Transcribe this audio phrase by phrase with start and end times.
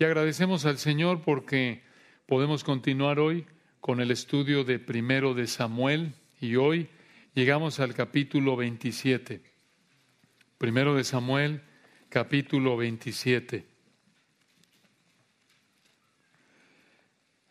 [0.00, 1.82] Y agradecemos al Señor porque
[2.24, 3.44] podemos continuar hoy
[3.82, 6.88] con el estudio de primero de Samuel y hoy
[7.34, 9.42] llegamos al capítulo 27.
[10.56, 11.60] Primero de Samuel,
[12.08, 13.66] capítulo 27.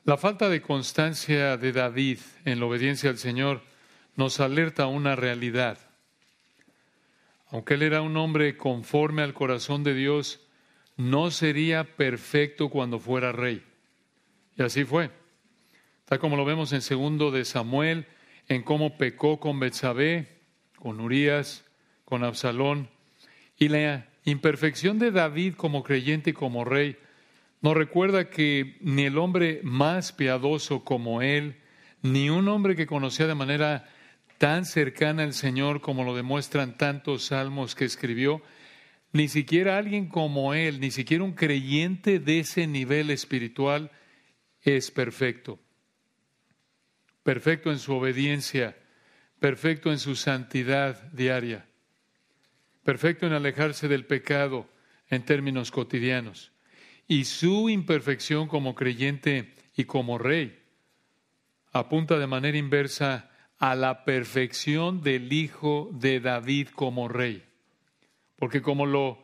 [0.06, 3.62] La falta de constancia de David en la obediencia al Señor
[4.16, 5.78] nos alerta a una realidad.
[7.52, 10.49] Aunque él era un hombre conforme al corazón de Dios,
[11.00, 13.64] no sería perfecto cuando fuera rey.
[14.58, 15.10] Y así fue.
[16.04, 18.06] Tal como lo vemos en segundo de Samuel,
[18.50, 20.28] en cómo pecó con Betsabé,
[20.76, 21.64] con Urías,
[22.04, 22.90] con Absalón,
[23.58, 26.98] y la imperfección de David como creyente y como rey
[27.62, 31.62] nos recuerda que ni el hombre más piadoso como él,
[32.02, 33.90] ni un hombre que conocía de manera
[34.38, 38.42] tan cercana al Señor como lo demuestran tantos salmos que escribió,
[39.12, 43.92] ni siquiera alguien como él, ni siquiera un creyente de ese nivel espiritual
[44.62, 45.60] es perfecto.
[47.24, 48.78] Perfecto en su obediencia,
[49.40, 51.66] perfecto en su santidad diaria,
[52.84, 54.70] perfecto en alejarse del pecado
[55.10, 56.52] en términos cotidianos.
[57.08, 60.60] Y su imperfección como creyente y como rey
[61.72, 67.49] apunta de manera inversa a la perfección del Hijo de David como rey.
[68.40, 69.22] Porque como lo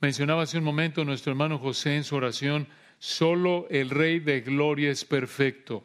[0.00, 4.90] mencionaba hace un momento nuestro hermano José en su oración, solo el Rey de Gloria
[4.90, 5.84] es perfecto.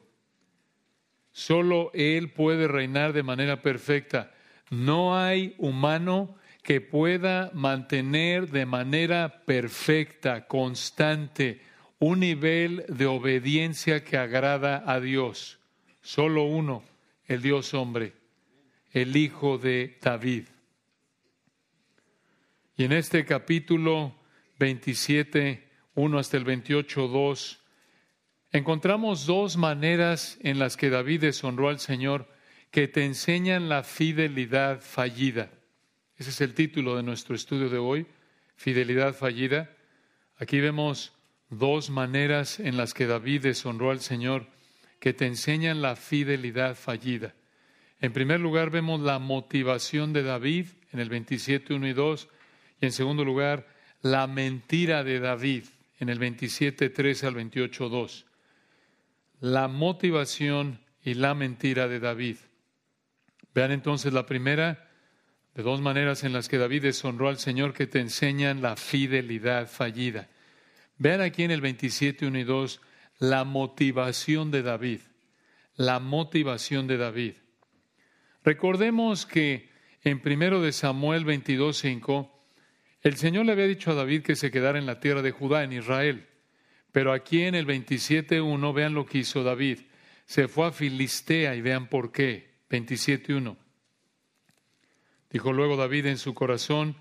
[1.32, 4.34] Solo Él puede reinar de manera perfecta.
[4.70, 11.62] No hay humano que pueda mantener de manera perfecta, constante,
[12.00, 15.60] un nivel de obediencia que agrada a Dios.
[16.02, 16.84] Solo uno,
[17.28, 18.14] el Dios hombre,
[18.92, 20.46] el Hijo de David.
[22.82, 24.16] Y en este capítulo
[24.58, 27.60] 27, 1 hasta el 28, 2,
[28.54, 32.28] encontramos dos maneras en las que David deshonró al Señor
[32.72, 35.52] que te enseñan la fidelidad fallida.
[36.18, 38.08] Ese es el título de nuestro estudio de hoy,
[38.56, 39.70] fidelidad fallida.
[40.38, 41.14] Aquí vemos
[41.52, 44.48] dos maneras en las que David deshonró al Señor
[45.00, 47.36] que te enseñan la fidelidad fallida.
[48.00, 52.28] En primer lugar vemos la motivación de David en el 27, 1 y 2
[52.82, 53.68] y en segundo lugar,
[54.02, 55.66] la mentira de David
[56.00, 58.26] en el 27, 13 al 28, 2.
[59.40, 62.38] La motivación y la mentira de David.
[63.54, 64.90] Vean entonces la primera
[65.54, 69.68] de dos maneras en las que David deshonró al Señor que te enseñan la fidelidad
[69.68, 70.30] fallida.
[70.98, 72.82] Vean aquí en el 27, 1 y 2
[73.20, 75.02] la motivación de David.
[75.76, 77.34] La motivación de David.
[78.44, 79.70] Recordemos que
[80.04, 82.31] en primero de Samuel 22, 5,
[83.02, 85.64] el Señor le había dicho a David que se quedara en la tierra de Judá,
[85.64, 86.28] en Israel.
[86.92, 89.80] Pero aquí en el 27.1, vean lo que hizo David.
[90.26, 92.52] Se fue a Filistea y vean por qué.
[92.70, 93.58] 27.1.
[95.32, 96.98] Dijo luego David en su corazón,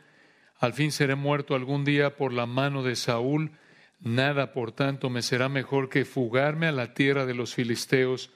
[0.58, 3.52] al fin seré muerto algún día por la mano de Saúl.
[3.98, 8.30] Nada, por tanto, me será mejor que fugarme a la tierra de los filisteos,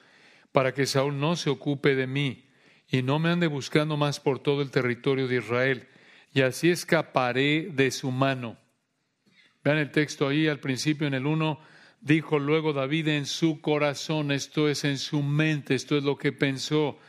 [0.51, 2.45] para que Saúl no se ocupe de mí
[2.87, 5.87] y no me ande buscando más por todo el territorio de Israel
[6.35, 8.57] y así escaparé de su mano.
[9.63, 11.57] Vean el texto ahí al principio en el 1,
[12.01, 16.33] dijo luego David en su corazón, esto es en su mente, esto es lo que
[16.33, 16.99] pensó,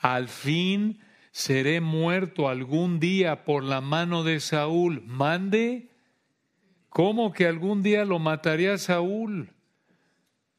[0.00, 1.00] al fin
[1.30, 5.02] seré muerto algún día por la mano de Saúl.
[5.06, 5.88] Mande,
[6.90, 9.48] ¿cómo que algún día lo mataría Saúl?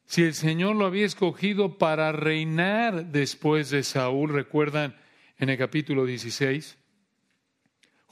[0.04, 4.96] Si el Señor lo había escogido para reinar después de Saúl, recuerdan
[5.38, 6.76] en el capítulo 16.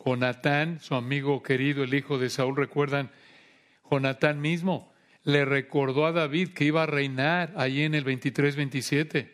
[0.04, 3.10] Jonatán, su amigo querido, el hijo de Saúl, recuerdan,
[3.91, 4.92] Jonatán mismo
[5.25, 9.31] le recordó a David que iba a reinar allí en el 23-27.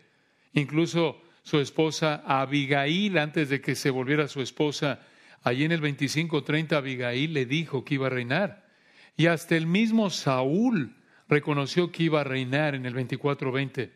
[0.52, 5.00] Incluso su esposa Abigail, antes de que se volviera su esposa,
[5.42, 8.68] allí en el 25-30, Abigail le dijo que iba a reinar.
[9.16, 10.96] Y hasta el mismo Saúl
[11.28, 13.90] reconoció que iba a reinar en el 24-20.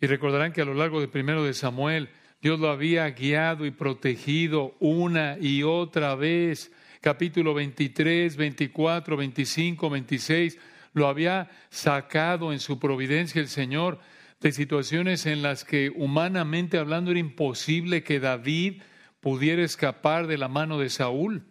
[0.00, 2.08] Y recordarán que a lo largo del primero de Samuel,
[2.42, 6.72] Dios lo había guiado y protegido una y otra vez.
[7.00, 10.58] Capítulo 23, 24, 25, 26,
[10.92, 14.00] lo había sacado en su providencia el Señor
[14.40, 18.82] de situaciones en las que humanamente hablando era imposible que David
[19.20, 21.44] pudiera escapar de la mano de Saúl.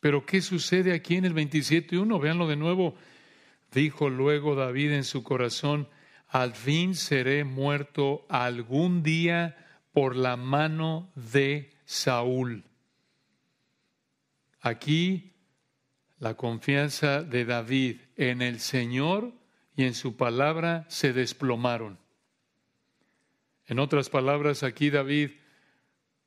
[0.00, 2.20] Pero ¿qué sucede aquí en el 27.1?
[2.20, 2.96] Veanlo de nuevo.
[3.72, 5.88] Dijo luego David en su corazón,
[6.30, 9.56] al fin seré muerto algún día
[9.92, 12.64] por la mano de Saúl.
[14.60, 15.32] Aquí
[16.18, 19.32] la confianza de David en el Señor
[19.74, 21.98] y en su palabra se desplomaron.
[23.66, 25.30] En otras palabras, aquí David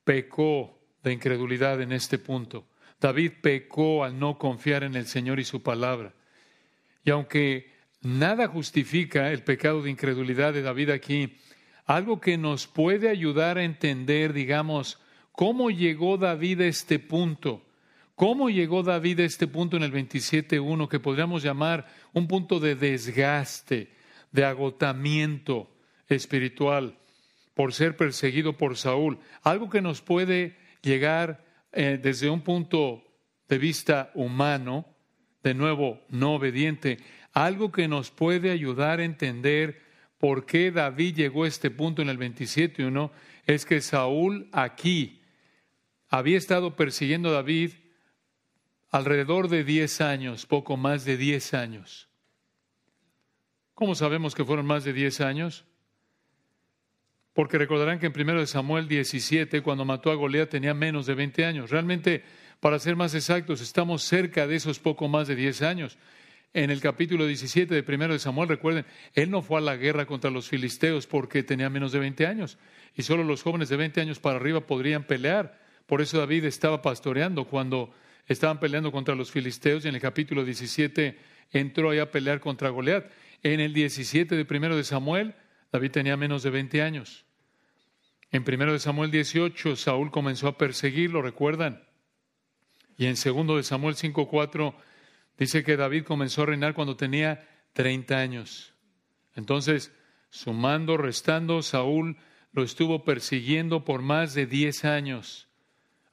[0.03, 2.67] pecó de incredulidad en este punto.
[2.99, 6.13] David pecó al no confiar en el Señor y su palabra.
[7.05, 7.72] Y aunque
[8.03, 11.37] nada justifica el pecado de incredulidad de David aquí,
[11.85, 14.99] algo que nos puede ayudar a entender, digamos,
[15.31, 17.65] cómo llegó David a este punto.
[18.15, 22.75] ¿Cómo llegó David a este punto en el 27.1 que podríamos llamar un punto de
[22.75, 23.91] desgaste,
[24.31, 25.75] de agotamiento
[26.07, 26.97] espiritual
[27.55, 29.19] por ser perseguido por Saúl?
[29.41, 33.03] Algo que nos puede llegar eh, desde un punto
[33.49, 34.85] de vista humano,
[35.41, 36.99] de nuevo, no obediente,
[37.33, 39.81] algo que nos puede ayudar a entender
[40.19, 43.11] por qué David llegó a este punto en el 27.1
[43.45, 45.21] es que Saúl aquí
[46.09, 47.71] había estado persiguiendo a David
[48.91, 52.07] alrededor de 10 años, poco más de 10 años.
[53.73, 55.65] ¿Cómo sabemos que fueron más de 10 años?
[57.33, 61.45] Porque recordarán que en 1 Samuel 17, cuando mató a Goliat, tenía menos de 20
[61.45, 61.71] años.
[61.71, 62.23] Realmente,
[62.59, 65.97] para ser más exactos, estamos cerca de esos poco más de 10 años.
[66.53, 70.29] En el capítulo 17 de 1 Samuel, recuerden, él no fue a la guerra contra
[70.29, 72.59] los filisteos porque tenía menos de 20 años.
[72.95, 75.59] Y solo los jóvenes de 20 años para arriba podrían pelear.
[75.87, 77.91] Por eso David estaba pastoreando cuando
[78.27, 81.17] estaban peleando contra los filisteos y en el capítulo 17
[81.51, 83.05] entró ahí a pelear contra Goliat.
[83.41, 85.33] En el 17 de 1 de Samuel,
[85.71, 87.25] David tenía menos de 20 años.
[88.31, 91.83] En 1 de Samuel 18, Saúl comenzó a perseguirlo, ¿recuerdan?
[92.95, 94.75] Y en 2 de Samuel 5.4
[95.37, 98.73] dice que David comenzó a reinar cuando tenía 30 años.
[99.35, 99.91] Entonces,
[100.29, 102.17] sumando, restando, Saúl
[102.51, 105.47] lo estuvo persiguiendo por más de 10 años.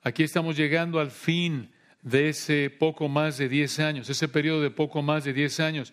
[0.03, 1.71] Aquí estamos llegando al fin
[2.03, 5.93] de ese poco más de 10 años, ese periodo de poco más de 10 años.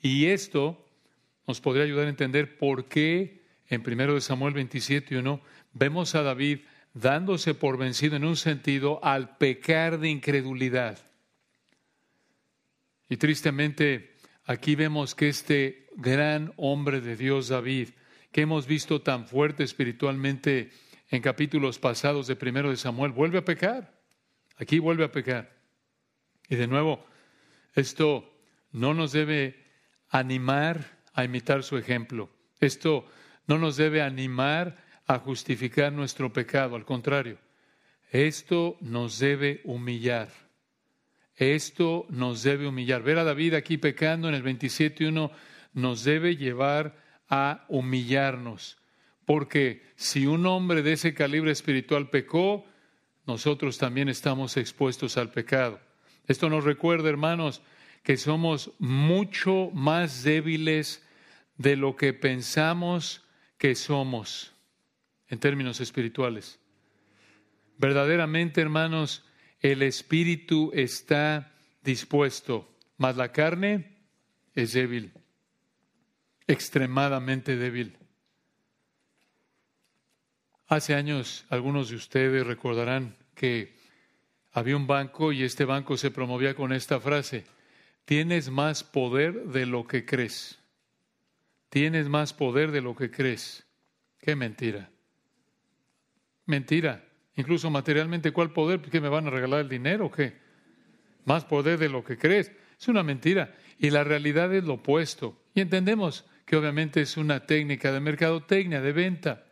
[0.00, 0.82] Y esto
[1.46, 5.40] nos podría ayudar a entender por qué en 1 Samuel 27 1
[5.74, 6.60] vemos a David
[6.94, 10.98] dándose por vencido en un sentido al pecar de incredulidad.
[13.12, 14.14] Y tristemente
[14.46, 17.90] aquí vemos que este gran hombre de Dios David,
[18.32, 20.70] que hemos visto tan fuerte espiritualmente
[21.10, 24.00] en capítulos pasados de 1 de Samuel, vuelve a pecar.
[24.56, 25.54] Aquí vuelve a pecar.
[26.48, 27.04] Y de nuevo,
[27.74, 28.34] esto
[28.70, 29.62] no nos debe
[30.08, 32.30] animar a imitar su ejemplo.
[32.60, 33.04] Esto
[33.46, 37.36] no nos debe animar a justificar nuestro pecado, al contrario,
[38.10, 40.30] esto nos debe humillar.
[41.42, 43.02] Esto nos debe humillar.
[43.02, 45.32] Ver a David aquí pecando en el 27.1
[45.72, 46.96] nos debe llevar
[47.28, 48.78] a humillarnos.
[49.24, 52.64] Porque si un hombre de ese calibre espiritual pecó,
[53.26, 55.80] nosotros también estamos expuestos al pecado.
[56.28, 57.62] Esto nos recuerda, hermanos,
[58.04, 61.04] que somos mucho más débiles
[61.56, 63.24] de lo que pensamos
[63.58, 64.54] que somos
[65.28, 66.60] en términos espirituales.
[67.78, 69.24] Verdaderamente, hermanos,
[69.62, 72.68] el espíritu está dispuesto,
[72.98, 73.96] mas la carne
[74.54, 75.12] es débil,
[76.46, 77.96] extremadamente débil.
[80.66, 83.74] Hace años algunos de ustedes recordarán que
[84.52, 87.44] había un banco y este banco se promovía con esta frase,
[88.04, 90.58] tienes más poder de lo que crees.
[91.68, 93.64] Tienes más poder de lo que crees.
[94.18, 94.90] Qué mentira.
[96.44, 97.11] Mentira.
[97.36, 98.80] Incluso materialmente, ¿cuál poder?
[98.80, 100.34] ¿Que me van a regalar el dinero o qué?
[101.24, 102.52] Más poder de lo que crees.
[102.78, 103.54] Es una mentira.
[103.78, 105.40] Y la realidad es lo opuesto.
[105.54, 109.46] Y entendemos que obviamente es una técnica de mercadotecnia, de venta.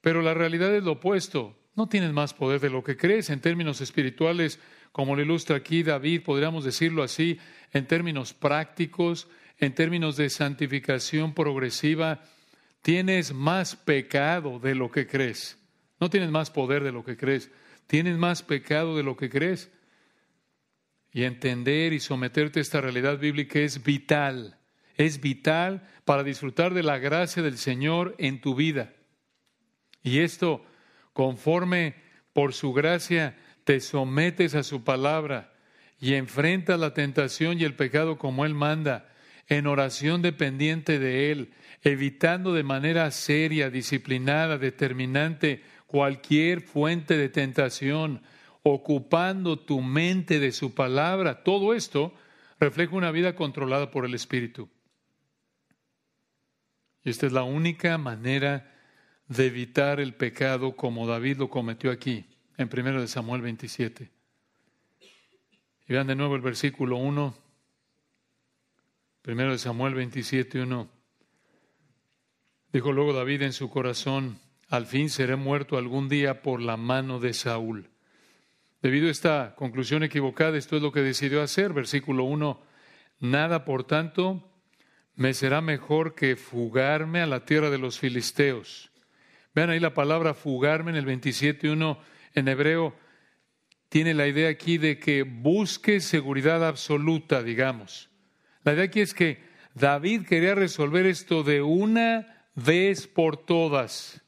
[0.00, 1.58] Pero la realidad es lo opuesto.
[1.74, 4.60] No tienes más poder de lo que crees en términos espirituales,
[4.92, 7.38] como lo ilustra aquí David, podríamos decirlo así,
[7.72, 9.28] en términos prácticos,
[9.58, 12.22] en términos de santificación progresiva,
[12.80, 15.58] tienes más pecado de lo que crees.
[16.04, 17.50] No tienes más poder de lo que crees,
[17.86, 19.70] tienes más pecado de lo que crees.
[21.14, 24.58] Y entender y someterte a esta realidad bíblica es vital,
[24.98, 28.92] es vital para disfrutar de la gracia del Señor en tu vida.
[30.02, 30.62] Y esto,
[31.14, 31.94] conforme
[32.34, 35.54] por su gracia, te sometes a su palabra
[35.98, 39.10] y enfrentas la tentación y el pecado como Él manda,
[39.48, 48.22] en oración dependiente de Él, evitando de manera seria, disciplinada, determinante cualquier fuente de tentación,
[48.62, 51.42] ocupando tu mente de su palabra.
[51.42, 52.14] Todo esto
[52.58, 54.68] refleja una vida controlada por el Espíritu.
[57.04, 58.72] Y esta es la única manera
[59.28, 62.24] de evitar el pecado como David lo cometió aquí,
[62.56, 64.10] en 1 Samuel 27.
[65.86, 67.36] Y vean de nuevo el versículo 1,
[69.20, 70.88] primero de Samuel 27, 1.
[72.72, 74.38] Dijo luego David en su corazón,
[74.68, 77.90] al fin seré muerto algún día por la mano de Saúl.
[78.82, 81.72] Debido a esta conclusión equivocada, esto es lo que decidió hacer.
[81.72, 82.60] Versículo 1,
[83.20, 84.50] nada por tanto
[85.16, 88.90] me será mejor que fugarme a la tierra de los filisteos.
[89.54, 91.98] Vean ahí la palabra fugarme en el 27.1
[92.34, 92.96] en hebreo.
[93.88, 98.10] Tiene la idea aquí de que busque seguridad absoluta, digamos.
[98.64, 99.44] La idea aquí es que
[99.74, 104.23] David quería resolver esto de una vez por todas.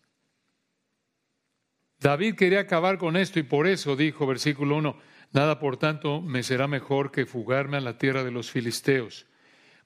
[2.07, 4.97] David quería acabar con esto y por eso dijo, versículo 1,
[5.33, 9.27] nada por tanto me será mejor que fugarme a la tierra de los filisteos,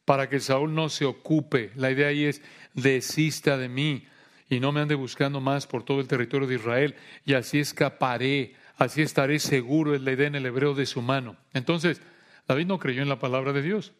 [0.04, 1.72] para que Saúl no se ocupe.
[1.76, 2.42] La idea ahí es,
[2.74, 4.06] desista de mí
[4.50, 8.54] y no me ande buscando más por todo el territorio de Israel y así escaparé,
[8.76, 11.38] así estaré seguro, es la idea en el hebreo de su mano.
[11.54, 12.02] Entonces,
[12.46, 13.94] David no creyó en la palabra de Dios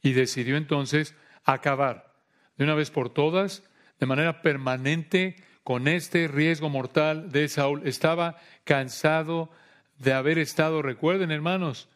[0.00, 2.14] y decidió entonces acabar
[2.56, 3.64] de una vez por todas,
[3.98, 7.86] de manera permanente, con este riesgo mortal de Saúl.
[7.86, 9.50] Estaba cansado
[9.98, 11.88] de haber estado, recuerden hermanos,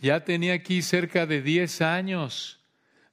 [0.00, 2.60] ya tenía aquí cerca de 10 años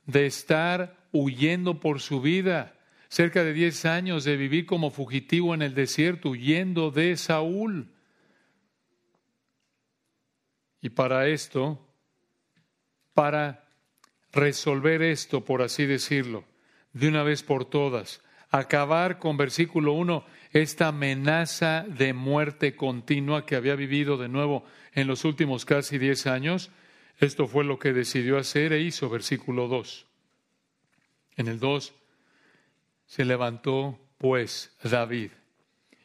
[0.06, 2.76] de estar huyendo por su vida,
[3.10, 7.92] cerca de 10 años de vivir como fugitivo en el desierto, huyendo de Saúl.
[10.82, 11.86] Y para esto,
[13.14, 13.68] para
[14.32, 16.46] resolver esto, por así decirlo,
[16.94, 23.56] de una vez por todas, acabar con versículo 1, esta amenaza de muerte continua que
[23.56, 24.64] había vivido de nuevo
[24.94, 26.72] en los últimos casi diez años.
[27.20, 30.08] Esto fue lo que decidió hacer e hizo, versículo 2.
[31.38, 31.94] En el 2,
[33.06, 35.32] se levantó pues David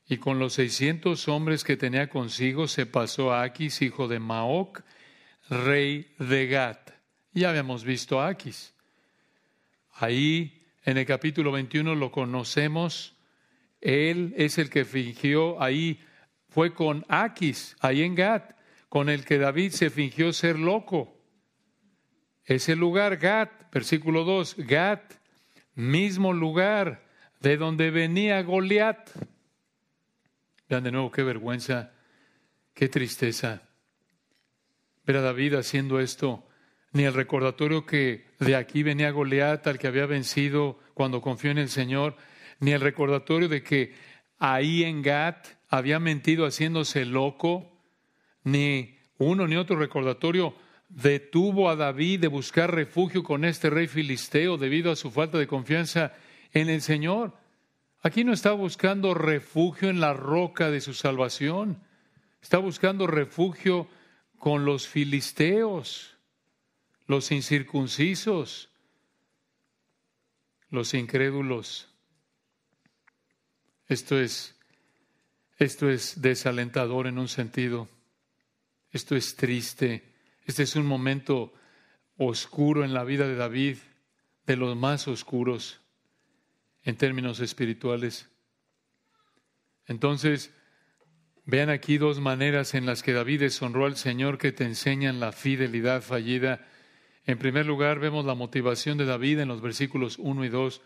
[0.06, 4.82] y con los seiscientos hombres que tenía consigo se pasó a Aquis, hijo de Maoc,
[5.48, 6.90] rey de Gat.
[7.32, 8.74] Ya habíamos visto a Aquis.
[9.92, 13.16] Ahí en el capítulo 21 lo conocemos.
[13.80, 16.00] Él es el que fingió ahí,
[16.48, 18.56] fue con Aquis, ahí en Gat,
[18.88, 21.18] con el que David se fingió ser loco.
[22.44, 25.14] Ese lugar, Gat, versículo 2, Gat,
[25.74, 27.04] mismo lugar
[27.40, 29.10] de donde venía Goliat.
[30.68, 31.92] Vean de nuevo qué vergüenza,
[32.74, 33.62] qué tristeza
[35.06, 36.46] ver a David haciendo esto
[36.94, 41.58] ni el recordatorio que de aquí venía Goliat, al que había vencido cuando confió en
[41.58, 42.16] el Señor,
[42.60, 43.92] ni el recordatorio de que
[44.38, 47.68] ahí en Gat había mentido haciéndose loco,
[48.44, 50.54] ni uno ni otro recordatorio
[50.88, 55.48] detuvo a David de buscar refugio con este rey filisteo debido a su falta de
[55.48, 56.12] confianza
[56.52, 57.34] en el Señor.
[58.02, 61.82] Aquí no está buscando refugio en la roca de su salvación,
[62.40, 63.88] está buscando refugio
[64.38, 66.13] con los filisteos
[67.06, 68.70] los incircuncisos,
[70.70, 71.88] los incrédulos.
[73.86, 74.56] Esto es,
[75.58, 77.88] esto es desalentador en un sentido.
[78.90, 80.14] Esto es triste.
[80.44, 81.52] Este es un momento
[82.16, 83.78] oscuro en la vida de David,
[84.46, 85.80] de los más oscuros
[86.82, 88.28] en términos espirituales.
[89.86, 90.52] Entonces,
[91.44, 95.32] vean aquí dos maneras en las que David deshonró al Señor que te enseñan la
[95.32, 96.66] fidelidad fallida
[97.26, 100.82] en primer lugar, vemos la motivación de David en los versículos 1 y 2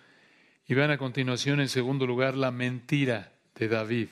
[0.66, 4.08] y vean a continuación, en segundo lugar, la mentira de David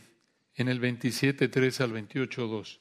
[0.54, 2.80] en el 27, 3 al 28, 2.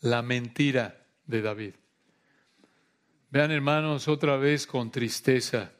[0.00, 1.74] La mentira de David.
[3.30, 5.72] Vean, hermanos, otra vez con tristeza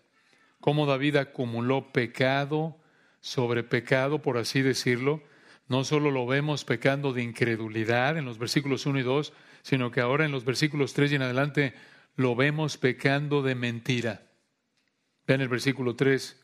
[0.59, 2.79] cómo David acumuló pecado
[3.21, 5.23] sobre pecado, por así decirlo.
[5.69, 10.01] No solo lo vemos pecando de incredulidad en los versículos 1 y 2, sino que
[10.01, 11.75] ahora en los versículos 3 y en adelante
[12.17, 14.23] lo vemos pecando de mentira.
[15.27, 16.41] Vean el versículo 3.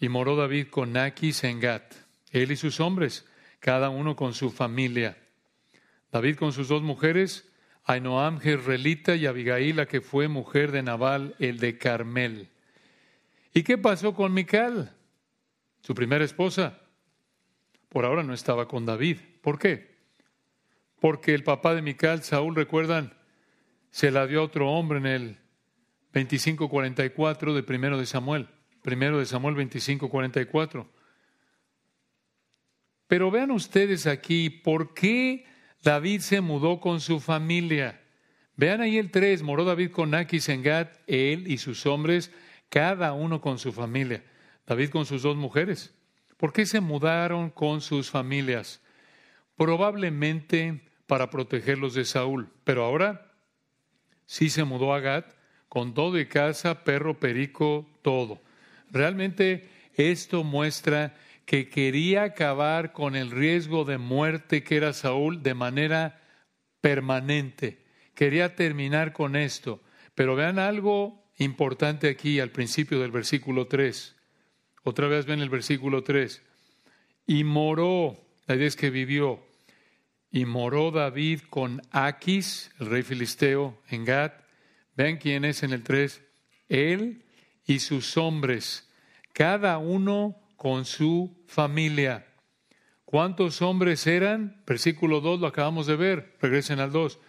[0.00, 1.94] Y moró David con Aquis en Gat,
[2.30, 3.26] él y sus hombres,
[3.60, 5.16] cada uno con su familia.
[6.12, 7.48] David con sus dos mujeres,
[7.84, 12.48] Ainoam Jezreelita y Abigail, la que fue mujer de Nabal, el de Carmel.
[13.52, 14.94] ¿Y qué pasó con Mical,
[15.80, 16.80] su primera esposa?
[17.88, 19.18] Por ahora no estaba con David.
[19.40, 19.94] ¿Por qué?
[21.00, 23.14] Porque el papá de Mical, Saúl, recuerdan,
[23.94, 25.38] se la dio a otro hombre en el
[26.12, 28.48] 25:44 de primero de Samuel.
[28.82, 30.88] Primero de Samuel 25:44.
[33.06, 35.46] Pero vean ustedes aquí por qué
[35.80, 38.02] David se mudó con su familia.
[38.56, 40.64] Vean ahí el 3, moró David con Aquis en
[41.06, 42.32] él y sus hombres,
[42.70, 44.24] cada uno con su familia.
[44.66, 45.94] David con sus dos mujeres.
[46.36, 48.82] ¿Por qué se mudaron con sus familias?
[49.56, 52.50] Probablemente para protegerlos de Saúl.
[52.64, 53.30] Pero ahora
[54.26, 55.34] sí se mudó a Gat
[55.68, 58.40] con todo de casa, perro, perico, todo.
[58.90, 61.16] Realmente esto muestra
[61.46, 66.20] que quería acabar con el riesgo de muerte que era Saúl de manera
[66.80, 67.84] permanente.
[68.14, 69.80] Quería terminar con esto.
[70.14, 74.14] Pero vean algo importante aquí al principio del versículo 3.
[74.84, 76.42] Otra vez ven el versículo 3.
[77.26, 78.16] Y moró,
[78.46, 79.44] la idea es que vivió,
[80.34, 84.32] y moró David con Aquis, el rey filisteo, en Gad.
[84.96, 86.22] Vean quién es en el 3.
[86.68, 87.24] Él
[87.64, 88.90] y sus hombres,
[89.32, 92.26] cada uno con su familia.
[93.04, 94.60] ¿Cuántos hombres eran?
[94.66, 96.36] Versículo 2 lo acabamos de ver.
[96.40, 97.20] Regresen al 2.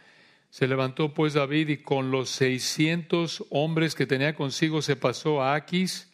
[0.50, 5.54] Se levantó pues David y con los seiscientos hombres que tenía consigo se pasó a
[5.54, 6.12] Aquis.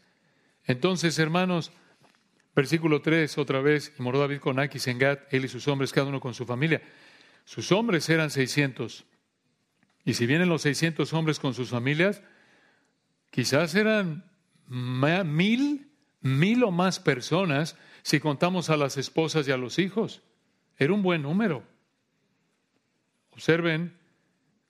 [0.65, 1.71] Entonces, hermanos,
[2.55, 5.91] versículo 3 otra vez, y moró David con Aquis en Gad, él y sus hombres,
[5.91, 6.81] cada uno con su familia.
[7.45, 9.05] Sus hombres eran seiscientos.
[10.03, 12.21] Y si vienen los seiscientos hombres con sus familias,
[13.29, 14.29] quizás eran
[14.67, 15.91] mil,
[16.21, 20.21] mil o más personas si contamos a las esposas y a los hijos.
[20.77, 21.63] Era un buen número.
[23.31, 23.97] Observen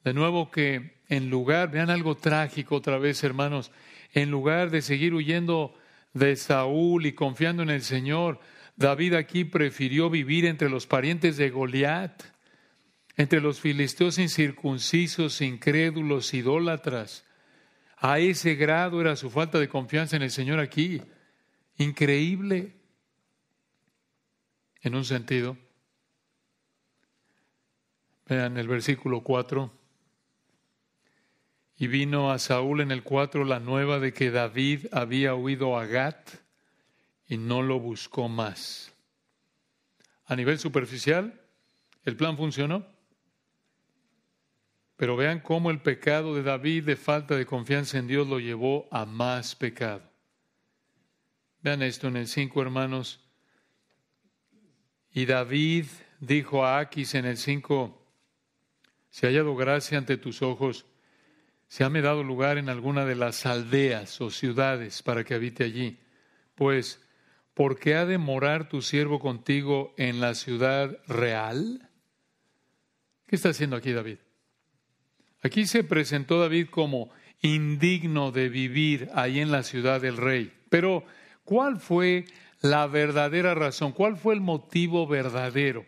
[0.03, 3.71] de nuevo que en lugar, vean algo trágico otra vez, hermanos,
[4.13, 5.75] en lugar de seguir huyendo
[6.13, 8.39] de Saúl y confiando en el Señor,
[8.75, 12.23] David aquí prefirió vivir entre los parientes de Goliat,
[13.17, 17.25] entre los filisteos incircuncisos, incrédulos, idólatras.
[17.97, 21.01] A ese grado era su falta de confianza en el Señor aquí.
[21.77, 22.75] Increíble.
[24.81, 25.57] En un sentido.
[28.25, 29.80] Vean el versículo 4.
[31.81, 35.87] Y vino a Saúl en el 4 la nueva de que David había huido a
[35.87, 36.29] Gat
[37.27, 38.93] y no lo buscó más.
[40.27, 41.41] A nivel superficial,
[42.05, 42.85] el plan funcionó.
[44.95, 48.87] Pero vean cómo el pecado de David de falta de confianza en Dios lo llevó
[48.91, 50.03] a más pecado.
[51.63, 53.21] Vean esto en el 5, hermanos.
[55.11, 55.87] Y David
[56.19, 58.05] dijo a Aquis en el 5,
[59.09, 60.85] si ha hallado gracia ante tus ojos,
[61.71, 65.99] se me dado lugar en alguna de las aldeas o ciudades para que habite allí.
[66.53, 67.01] Pues,
[67.53, 71.89] ¿por qué ha de morar tu siervo contigo en la ciudad real?
[73.25, 74.17] ¿Qué está haciendo aquí David?
[75.43, 77.09] Aquí se presentó David como
[77.41, 80.51] indigno de vivir ahí en la ciudad del rey.
[80.67, 81.05] Pero,
[81.45, 82.25] ¿cuál fue
[82.59, 83.93] la verdadera razón?
[83.93, 85.85] ¿Cuál fue el motivo verdadero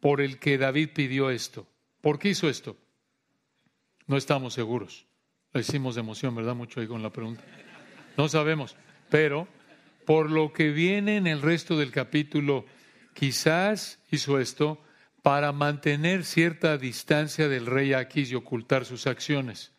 [0.00, 1.68] por el que David pidió esto?
[2.00, 2.76] ¿Por qué hizo esto?
[4.08, 5.06] No estamos seguros.
[5.52, 6.54] Lo hicimos de emoción, ¿verdad?
[6.54, 7.42] Mucho ahí con la pregunta.
[8.16, 8.76] No sabemos,
[9.10, 9.46] pero
[10.06, 12.64] por lo que viene en el resto del capítulo,
[13.14, 14.82] quizás hizo esto
[15.22, 19.72] para mantener cierta distancia del rey Aquis y ocultar sus acciones.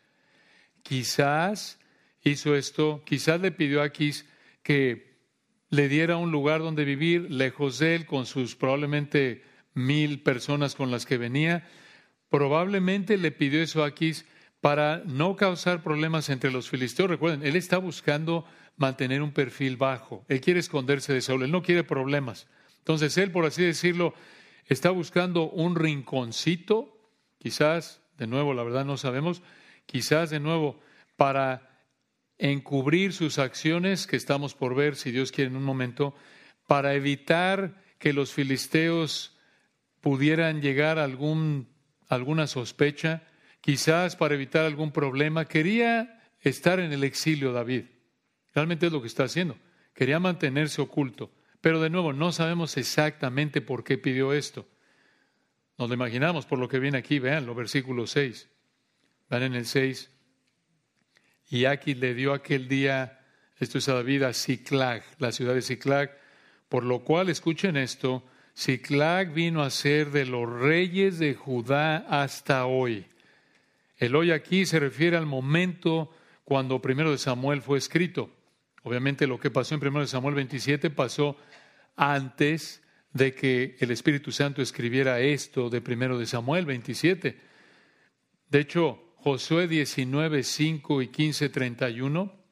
[0.82, 1.78] Quizás
[2.22, 4.26] hizo esto, quizás le pidió a Aquis
[4.62, 5.18] que
[5.70, 9.42] le diera un lugar donde vivir lejos de él, con sus probablemente
[9.74, 11.68] mil personas con las que venía.
[12.30, 14.24] Probablemente le pidió eso a Aquis
[14.64, 17.10] para no causar problemas entre los filisteos.
[17.10, 18.46] Recuerden, él está buscando
[18.78, 20.24] mantener un perfil bajo.
[20.26, 22.46] Él quiere esconderse de Saúl, él no quiere problemas.
[22.78, 24.14] Entonces él, por así decirlo,
[24.64, 26.98] está buscando un rinconcito,
[27.38, 29.42] quizás, de nuevo, la verdad no sabemos,
[29.84, 30.80] quizás de nuevo
[31.16, 31.82] para
[32.38, 36.14] encubrir sus acciones, que estamos por ver, si Dios quiere, en un momento,
[36.66, 39.36] para evitar que los filisteos
[40.00, 41.68] pudieran llegar a algún,
[42.08, 43.24] alguna sospecha
[43.64, 45.46] quizás para evitar algún problema.
[45.46, 47.84] Quería estar en el exilio David.
[48.54, 49.56] Realmente es lo que está haciendo.
[49.94, 51.32] Quería mantenerse oculto.
[51.62, 54.68] Pero de nuevo, no sabemos exactamente por qué pidió esto.
[55.78, 57.18] Nos lo imaginamos por lo que viene aquí.
[57.18, 58.50] Vean los versículos 6.
[59.30, 60.10] Vean en el 6.
[61.48, 63.24] Y aquí le dio aquel día,
[63.58, 66.10] esto es a David, a Ciclag, la ciudad de Ciclag,
[66.68, 68.24] por lo cual, escuchen esto,
[68.54, 73.06] Ciclag vino a ser de los reyes de Judá hasta hoy.
[73.96, 76.10] El hoy aquí se refiere al momento
[76.44, 78.30] cuando primero de Samuel fue escrito.
[78.82, 81.36] Obviamente lo que pasó en primero de Samuel 27 pasó
[81.96, 87.40] antes de que el Espíritu Santo escribiera esto de primero de Samuel 27.
[88.50, 92.44] De hecho, Josué 19, 5 y 15, 31,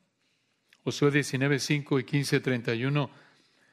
[0.84, 3.10] Josué 19, 5 y 15, 31,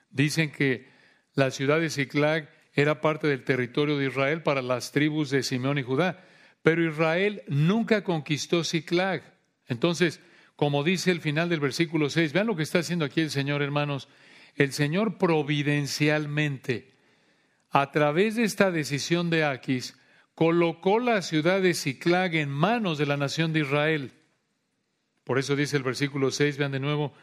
[0.10, 0.90] dicen que
[1.34, 5.78] la ciudad de Ciclag era parte del territorio de Israel para las tribus de Simeón
[5.78, 6.26] y Judá.
[6.62, 9.24] Pero Israel nunca conquistó Ciclag.
[9.68, 10.20] Entonces,
[10.56, 13.62] como dice el final del versículo 6, vean lo que está haciendo aquí el Señor,
[13.62, 14.10] hermanos.
[14.56, 16.92] El Señor providencialmente,
[17.70, 19.98] a través de esta decisión de Aquis,
[20.36, 24.12] colocó la ciudad de Ciclag en manos de la nación de Israel.
[25.24, 27.14] Por eso dice el versículo 6, vean de nuevo,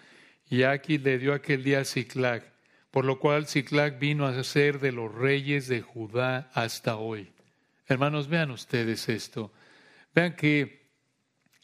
[0.48, 2.42] y aquí le dio aquel día a Ciclag,
[2.90, 7.35] por lo cual Ciclag vino a ser de los reyes de Judá hasta hoy.
[7.88, 9.52] Hermanos, vean ustedes esto.
[10.14, 10.90] Vean que,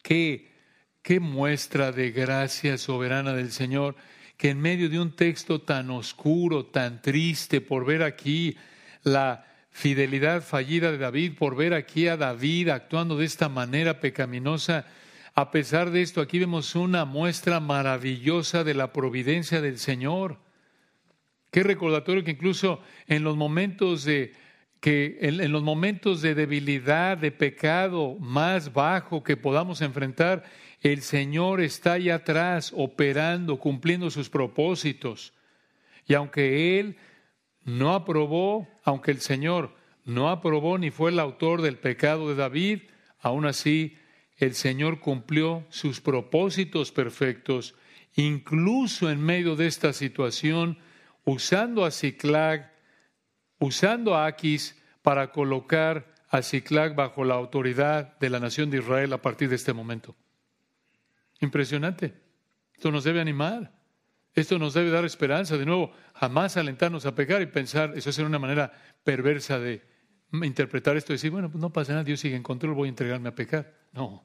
[0.02, 3.96] qué muestra de gracia soberana del Señor,
[4.36, 8.56] que en medio de un texto tan oscuro, tan triste, por ver aquí
[9.02, 14.86] la fidelidad fallida de David, por ver aquí a David actuando de esta manera pecaminosa,
[15.34, 20.38] a pesar de esto, aquí vemos una muestra maravillosa de la providencia del Señor.
[21.50, 24.34] Qué recordatorio que incluso en los momentos de
[24.82, 30.42] que en, los momentos de debilidad, de pecado más bajo que podamos enfrentar,
[30.80, 35.34] el Señor está ahí atrás operando, cumpliendo sus propósitos.
[36.04, 36.96] Y aunque Él
[37.62, 39.72] no aprobó, aunque el Señor
[40.04, 42.80] no aprobó ni fue el autor del pecado de David,
[43.20, 43.96] aún así
[44.36, 47.76] el Señor cumplió sus propósitos perfectos,
[48.16, 50.76] incluso en medio de esta situación,
[51.24, 52.71] usando a Ciclag
[53.62, 59.12] usando a Aquis para colocar a Ciclag bajo la autoridad de la nación de Israel
[59.12, 60.16] a partir de este momento.
[61.40, 62.12] Impresionante.
[62.74, 63.72] Esto nos debe animar.
[64.34, 65.56] Esto nos debe dar esperanza.
[65.56, 68.72] De nuevo, jamás alentarnos a pecar y pensar, eso es una manera
[69.04, 69.86] perversa de
[70.32, 72.90] interpretar esto y decir, bueno, pues no pasa nada, Dios sigue en control, voy a
[72.90, 73.74] entregarme a pecar.
[73.92, 74.24] No,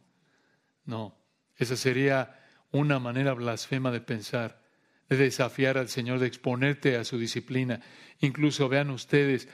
[0.86, 1.16] no.
[1.58, 2.40] Esa sería
[2.72, 4.67] una manera blasfema de pensar
[5.10, 7.82] de desafiar al Señor, de exponerte a su disciplina.
[8.20, 9.48] Incluso vean ustedes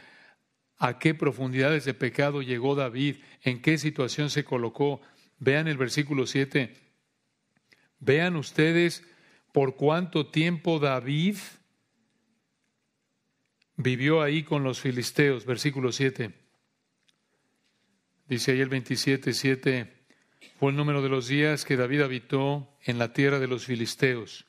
[0.77, 5.01] a qué profundidades de pecado llegó David, en qué situación se colocó.
[5.39, 6.73] Vean el versículo 7.
[7.99, 9.03] Vean ustedes
[9.51, 11.37] por cuánto tiempo David
[13.77, 15.45] vivió ahí con los filisteos.
[15.45, 16.33] Versículo 7.
[18.27, 19.93] Dice ahí el 27, 7.
[20.59, 24.45] Fue el número de los días que David habitó en la tierra de los filisteos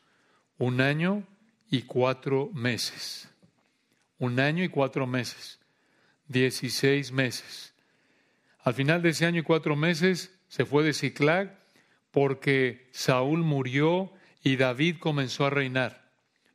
[0.58, 1.24] un año
[1.70, 3.28] y cuatro meses.
[4.18, 5.58] Un año y cuatro meses.
[6.28, 7.74] Dieciséis meses.
[8.62, 11.58] Al final de ese año y cuatro meses se fue de Ciclag
[12.10, 14.12] porque Saúl murió
[14.42, 16.10] y David comenzó a reinar.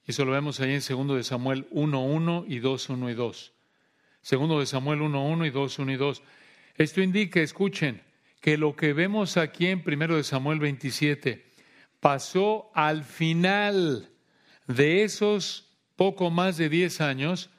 [0.06, 3.54] Eso lo vemos ahí en 2 de Samuel 1.1 y 2.1 y 2.
[4.22, 6.24] Segundo de Samuel 1.1 y 2.1 y 2.
[6.78, 8.02] Esto indica, escuchen,
[8.42, 11.49] que lo que vemos aquí en 1 de Samuel 27
[12.00, 14.10] pasó al final
[14.68, 17.50] de esos poco más de diez años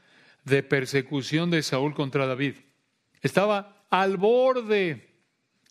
[0.45, 2.55] de persecución de Saúl contra David.
[3.21, 5.11] Estaba al borde,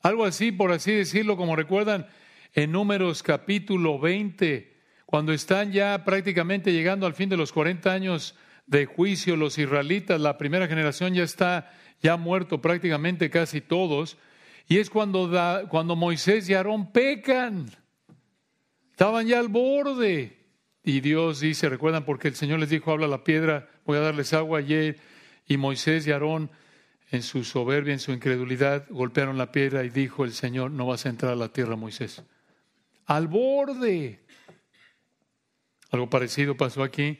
[0.01, 2.07] algo así, por así decirlo, como recuerdan
[2.53, 8.35] en Números capítulo 20, cuando están ya prácticamente llegando al fin de los 40 años
[8.67, 14.17] de juicio los israelitas, la primera generación ya está ya muerto prácticamente casi todos,
[14.67, 17.71] y es cuando, cuando Moisés y Aarón pecan.
[18.99, 20.35] Estaban ya al borde.
[20.83, 24.33] Y Dios dice, recuerdan, porque el Señor les dijo, habla la piedra, voy a darles
[24.33, 24.99] agua ayer.
[25.47, 26.51] Y Moisés y Aarón,
[27.09, 31.05] en su soberbia, en su incredulidad, golpearon la piedra y dijo el Señor, no vas
[31.05, 32.21] a entrar a la tierra, Moisés.
[33.05, 34.19] Al borde.
[35.91, 37.19] Algo parecido pasó aquí.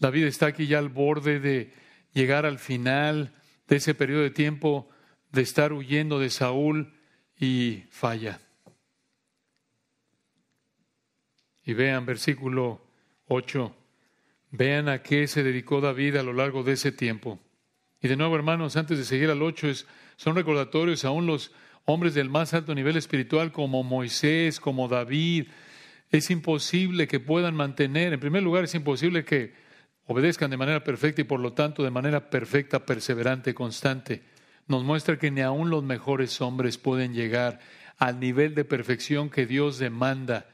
[0.00, 1.72] David está aquí ya al borde de
[2.14, 3.32] llegar al final
[3.68, 4.88] de ese periodo de tiempo,
[5.30, 6.98] de estar huyendo de Saúl
[7.38, 8.40] y falla.
[11.66, 12.80] Y vean versículo
[13.26, 13.74] 8,
[14.52, 17.40] vean a qué se dedicó David a lo largo de ese tiempo.
[18.00, 21.52] Y de nuevo, hermanos, antes de seguir al 8, es, son recordatorios aún los
[21.84, 25.48] hombres del más alto nivel espiritual como Moisés, como David.
[26.10, 29.54] Es imposible que puedan mantener, en primer lugar, es imposible que
[30.06, 34.22] obedezcan de manera perfecta y por lo tanto de manera perfecta, perseverante, constante.
[34.68, 37.58] Nos muestra que ni aún los mejores hombres pueden llegar
[37.98, 40.46] al nivel de perfección que Dios demanda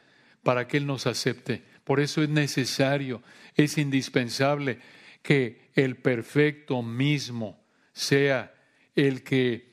[0.42, 1.62] para que Él nos acepte.
[1.84, 3.22] Por eso es necesario,
[3.54, 4.78] es indispensable
[5.22, 7.60] que el perfecto mismo
[7.92, 8.54] sea
[8.94, 9.72] el que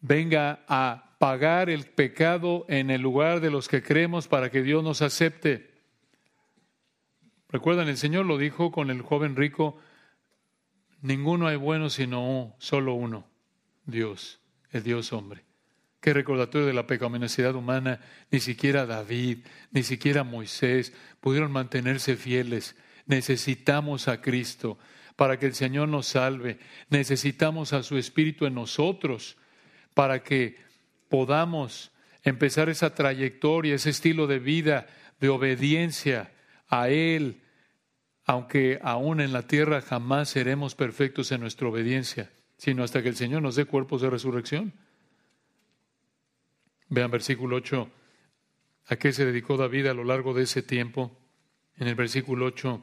[0.00, 4.84] venga a pagar el pecado en el lugar de los que creemos para que Dios
[4.84, 5.74] nos acepte.
[7.48, 9.78] Recuerdan, el Señor lo dijo con el joven rico,
[11.00, 13.26] ninguno hay bueno sino solo uno,
[13.86, 14.40] Dios,
[14.72, 15.44] el Dios hombre.
[16.06, 17.98] Qué recordatorio de la pecaminosidad humana,
[18.30, 19.38] ni siquiera David,
[19.72, 22.76] ni siquiera Moisés pudieron mantenerse fieles.
[23.06, 24.78] Necesitamos a Cristo
[25.16, 26.60] para que el Señor nos salve.
[26.90, 29.36] Necesitamos a su Espíritu en nosotros
[29.94, 30.58] para que
[31.08, 31.90] podamos
[32.22, 34.86] empezar esa trayectoria, ese estilo de vida
[35.18, 36.32] de obediencia
[36.68, 37.42] a Él,
[38.26, 42.30] aunque aún en la tierra jamás seremos perfectos en nuestra obediencia.
[42.58, 44.85] sino hasta que el Señor nos dé cuerpos de resurrección.
[46.88, 47.90] Vean versículo 8,
[48.86, 51.18] a qué se dedicó David a lo largo de ese tiempo.
[51.78, 52.82] En el versículo 8,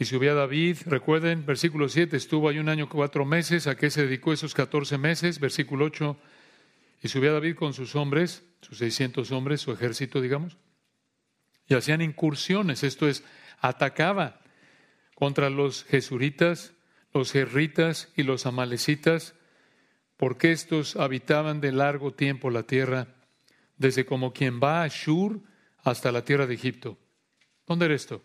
[0.00, 4.06] y subió David, recuerden, versículo 7, estuvo ahí un año cuatro meses, ¿a qué se
[4.06, 5.40] dedicó esos catorce meses?
[5.40, 6.16] Versículo 8,
[7.02, 10.56] y subió David con sus hombres, sus 600 hombres, su ejército, digamos,
[11.68, 13.24] y hacían incursiones, esto es,
[13.60, 14.40] atacaba
[15.14, 16.72] contra los jesuritas,
[17.12, 19.34] los jerritas y los amalecitas,
[20.20, 23.06] porque estos habitaban de largo tiempo la tierra,
[23.78, 25.40] desde como quien va a Shur
[25.82, 26.98] hasta la tierra de Egipto.
[27.66, 28.22] ¿Dónde era esto?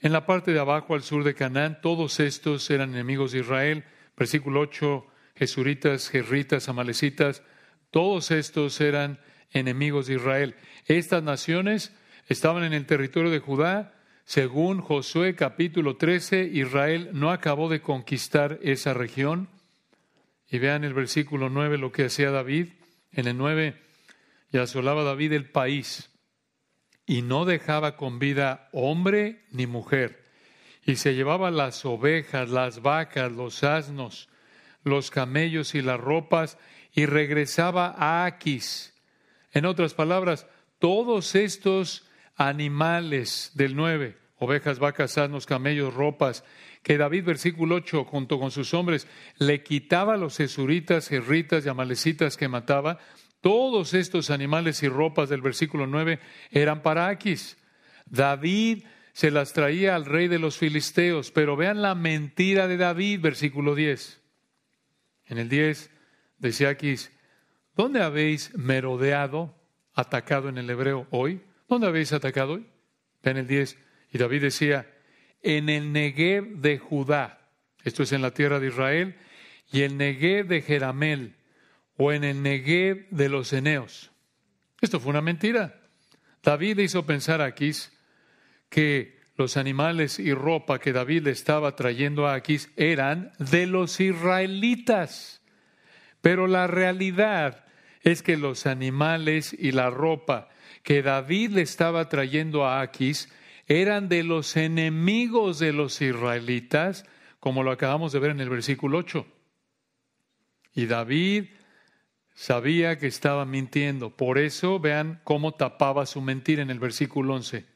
[0.00, 3.84] En la parte de abajo al sur de Canaán, todos estos eran enemigos de Israel.
[4.16, 5.06] Versículo 8,
[5.36, 7.44] Jesuritas, Jerritas, Amalecitas,
[7.92, 9.20] todos estos eran
[9.52, 10.56] enemigos de Israel.
[10.86, 11.94] Estas naciones
[12.26, 13.94] estaban en el territorio de Judá.
[14.24, 19.48] Según Josué capítulo 13, Israel no acabó de conquistar esa región.
[20.52, 22.68] Y vean el versículo 9 lo que hacía David.
[23.10, 23.74] En el 9,
[24.52, 26.10] y asolaba David el país
[27.06, 30.24] y no dejaba con vida hombre ni mujer.
[30.84, 34.28] Y se llevaba las ovejas, las vacas, los asnos,
[34.82, 36.58] los camellos y las ropas
[36.92, 38.94] y regresaba a Aquis.
[39.52, 40.46] En otras palabras,
[40.78, 46.44] todos estos animales del 9, ovejas, vacas, asnos, camellos, ropas,
[46.82, 49.06] que David, versículo 8, junto con sus hombres,
[49.38, 52.98] le quitaba a los esuritas, jerritas y amalecitas que mataba,
[53.40, 57.56] todos estos animales y ropas del versículo 9 eran para Aquis.
[58.06, 63.20] David se las traía al rey de los filisteos, pero vean la mentira de David,
[63.20, 64.20] versículo 10.
[65.26, 65.90] En el 10
[66.42, 66.96] Decía aquí,
[67.76, 69.54] ¿dónde habéis merodeado,
[69.94, 71.40] atacado en el hebreo hoy?
[71.68, 72.66] ¿Dónde habéis atacado hoy?
[73.22, 73.78] En el 10.
[74.10, 74.90] Y David decía,
[75.42, 77.40] en el Negev de Judá,
[77.84, 79.16] esto es en la tierra de Israel,
[79.72, 81.34] y el Negev de Jeramel,
[81.96, 84.10] o en el Negev de los Eneos.
[84.80, 85.80] Esto fue una mentira.
[86.42, 87.92] David hizo pensar a Aquís
[88.68, 94.00] que los animales y ropa que David le estaba trayendo a Aquís eran de los
[94.00, 95.42] israelitas.
[96.20, 97.64] Pero la realidad
[98.02, 100.48] es que los animales y la ropa
[100.82, 103.28] que David le estaba trayendo a Aquis
[103.66, 107.04] eran de los enemigos de los israelitas,
[107.40, 109.26] como lo acabamos de ver en el versículo 8.
[110.74, 111.46] Y David
[112.34, 114.16] sabía que estaba mintiendo.
[114.16, 117.66] Por eso vean cómo tapaba su mentira en el versículo 11.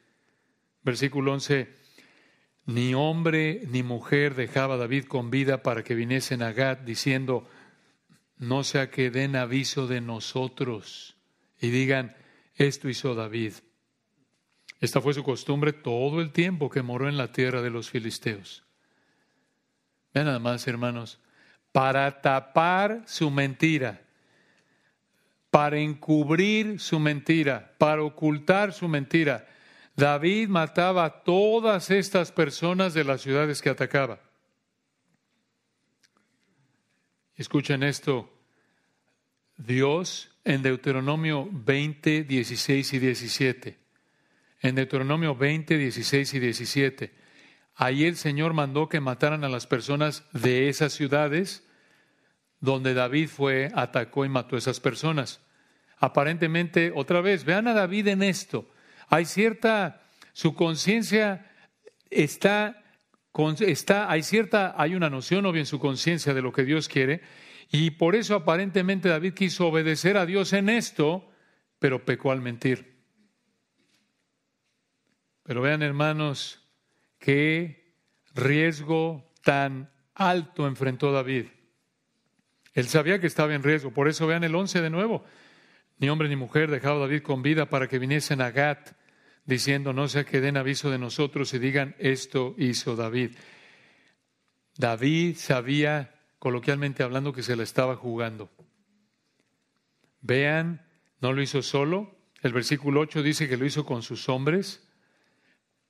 [0.83, 1.73] Versículo 11.
[2.65, 7.47] Ni hombre ni mujer dejaba David con vida para que viniesen a Gad, diciendo,
[8.37, 11.15] no sea que den aviso de nosotros
[11.59, 12.15] y digan,
[12.55, 13.53] esto hizo David.
[14.79, 18.63] Esta fue su costumbre todo el tiempo que moró en la tierra de los filisteos.
[20.13, 21.19] Vean nada más, hermanos,
[21.71, 24.01] para tapar su mentira,
[25.49, 29.47] para encubrir su mentira, para ocultar su mentira,
[29.95, 34.19] David mataba a todas estas personas de las ciudades que atacaba.
[37.35, 38.31] Escuchen esto.
[39.57, 43.86] Dios en Deuteronomio 20, 16 y 17.
[44.61, 47.15] En Deuteronomio 20, 16 y 17.
[47.75, 51.67] Ahí el Señor mandó que mataran a las personas de esas ciudades
[52.59, 55.41] donde David fue, atacó y mató a esas personas.
[55.99, 58.69] Aparentemente, otra vez, vean a David en esto.
[59.09, 60.01] Hay cierta,
[60.33, 61.51] su conciencia
[62.09, 62.83] está
[63.59, 67.21] está, hay cierta, hay una noción o bien su conciencia de lo que Dios quiere,
[67.71, 71.29] y por eso aparentemente David quiso obedecer a Dios en esto,
[71.79, 72.96] pero pecó al mentir.
[75.47, 76.59] Pero vean, hermanos,
[77.19, 77.95] qué
[78.35, 81.45] riesgo tan alto enfrentó David.
[82.73, 85.23] Él sabía que estaba en riesgo, por eso vean el 11 de nuevo.
[85.99, 88.91] Ni hombre ni mujer dejaba David con vida para que viniesen a Gat
[89.45, 93.31] diciendo, no sea que den aviso de nosotros y digan, esto hizo David.
[94.75, 98.51] David sabía, coloquialmente hablando, que se la estaba jugando.
[100.19, 100.85] Vean,
[101.21, 102.17] no lo hizo solo.
[102.41, 104.83] El versículo 8 dice que lo hizo con sus hombres.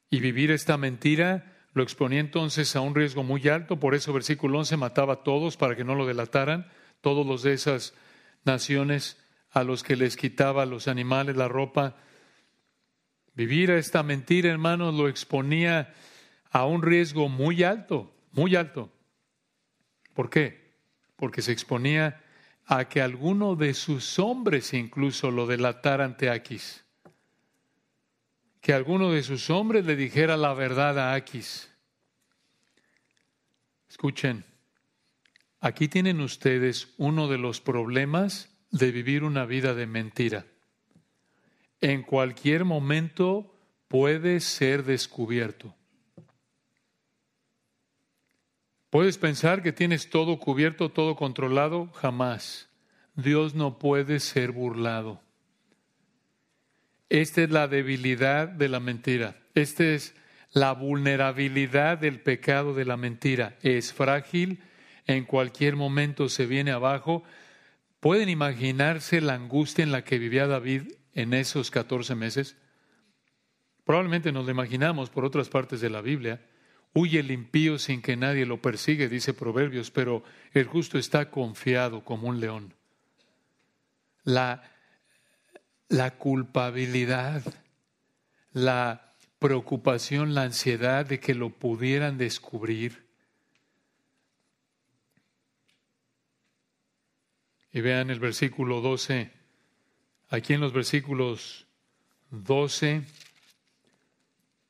[0.10, 3.80] Y vivir esta mentira lo exponía entonces a un riesgo muy alto.
[3.80, 6.68] Por eso versículo 11 mataba a todos para que no lo delataran,
[7.02, 7.94] todos los de esas
[8.46, 9.18] naciones
[9.52, 11.98] a los que les quitaba los animales, la ropa,
[13.38, 15.94] Vivir esta mentira, hermanos, lo exponía
[16.50, 18.92] a un riesgo muy alto, muy alto.
[20.16, 20.74] ¿Por qué?
[21.16, 22.20] Porque se exponía
[22.66, 26.84] a que alguno de sus hombres incluso lo delatara ante Aquis.
[28.62, 31.70] Que alguno de sus hombres le dijera la verdad a Aquis.
[33.90, 34.46] Escuchen,
[35.60, 40.46] aquí tienen ustedes uno de los problemas de vivir una vida de mentira.
[41.80, 43.56] En cualquier momento
[43.88, 45.76] puede ser descubierto.
[48.90, 51.88] ¿Puedes pensar que tienes todo cubierto, todo controlado?
[51.94, 52.70] Jamás.
[53.16, 55.22] Dios no puede ser burlado.
[57.10, 59.38] Esta es la debilidad de la mentira.
[59.56, 60.14] Esta es
[60.52, 63.58] la vulnerabilidad del pecado de la mentira.
[63.62, 64.62] Es frágil,
[65.06, 67.24] en cualquier momento se viene abajo.
[68.00, 72.58] ¿Pueden imaginarse la angustia en la que vivía David en esos 14 meses?
[73.86, 76.46] Probablemente nos lo imaginamos por otras partes de la Biblia.
[76.94, 82.04] Huye el impío sin que nadie lo persigue, dice Proverbios, pero el justo está confiado
[82.04, 82.74] como un león.
[84.24, 84.64] La,
[85.90, 87.44] la culpabilidad,
[88.52, 93.06] la preocupación, la ansiedad de que lo pudieran descubrir.
[97.72, 99.32] Y vean el versículo 12,
[100.30, 101.68] aquí en los versículos
[102.32, 103.04] 12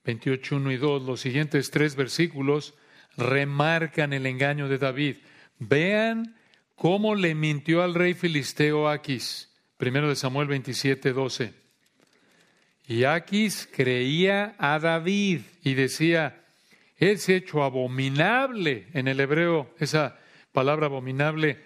[0.08, 2.74] 28, 1 y 2, los siguientes tres versículos
[3.18, 5.18] remarcan el engaño de David.
[5.60, 6.38] Vean
[6.76, 9.47] cómo le mintió al rey filisteo Aquis.
[9.78, 11.54] Primero de Samuel 27, 12.
[12.88, 16.44] Y Aquis creía a David y decía,
[16.98, 18.88] es hecho abominable.
[18.94, 20.18] En el hebreo, esa
[20.52, 21.60] palabra abominable,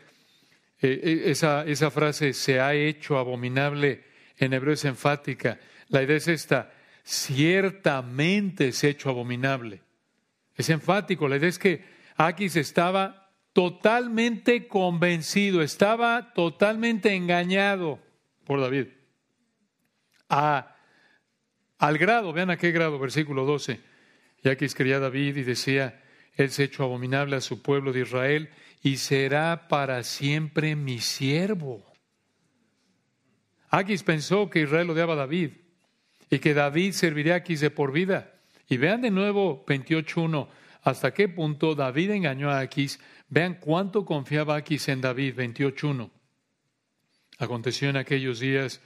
[0.81, 4.03] eh, eh, esa, esa frase se ha hecho abominable,
[4.37, 5.59] en hebreo es enfática.
[5.87, 9.81] La idea es esta, ciertamente es hecho abominable.
[10.55, 11.85] Es enfático, la idea es que
[12.17, 13.20] Aquis estaba
[13.53, 17.99] totalmente convencido, estaba totalmente engañado
[18.45, 18.87] por David.
[20.29, 23.79] al grado, vean a qué grado, versículo 12.
[24.43, 26.01] Y Aquis quería David y decía,
[26.35, 28.49] Él se ha hecho abominable a su pueblo de Israel
[28.81, 31.85] y será para siempre mi siervo.
[33.69, 35.51] Aquis pensó que Israel odiaba a David
[36.29, 38.33] y que David serviría aquí de por vida.
[38.67, 40.47] Y vean de nuevo 28.1,
[40.81, 42.99] hasta qué punto David engañó a Aquis.
[43.29, 46.09] Vean cuánto confiaba Aquis en David, 28.1.
[47.37, 48.81] Aconteció en aquellos días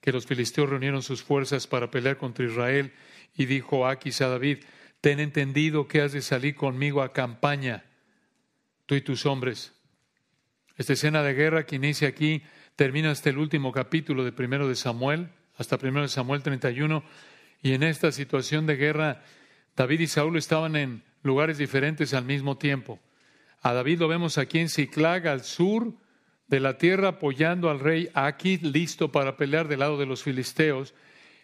[0.00, 2.92] que los filisteos reunieron sus fuerzas para pelear contra Israel
[3.34, 4.58] y dijo Aquis a David,
[5.00, 7.84] ten entendido que has de salir conmigo a campaña,
[8.86, 9.72] tú y tus hombres.
[10.76, 12.42] Esta escena de guerra que inicia aquí
[12.76, 17.02] termina hasta el último capítulo de primero de Samuel hasta 1 Samuel 31.
[17.62, 19.22] Y en esta situación de guerra,
[19.74, 23.00] David y Saúl estaban en lugares diferentes al mismo tiempo.
[23.60, 25.92] A David lo vemos aquí en Ciclag, al sur
[26.46, 30.94] de la tierra, apoyando al rey Aquis, listo para pelear del lado de los filisteos.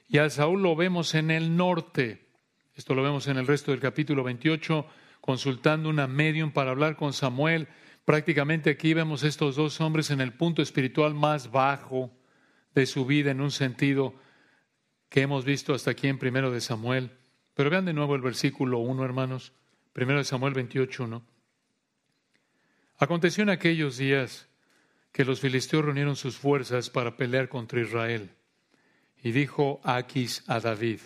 [0.08, 2.26] Y a Saúl lo vemos en el norte.
[2.74, 4.86] Esto lo vemos en el resto del capítulo 28,
[5.20, 7.68] consultando una medium para hablar con Samuel.
[8.04, 12.10] Prácticamente aquí vemos estos dos hombres en el punto espiritual más bajo
[12.74, 14.14] de su vida en un sentido
[15.08, 17.10] que hemos visto hasta aquí en primero de Samuel.
[17.54, 19.52] Pero vean de nuevo el versículo 1, hermanos.
[19.92, 21.22] Primero de Samuel 28, 1.
[22.98, 24.48] Aconteció en aquellos días
[25.12, 28.30] que los filisteos reunieron sus fuerzas para pelear contra Israel.
[29.22, 31.00] Y dijo Aquis a David,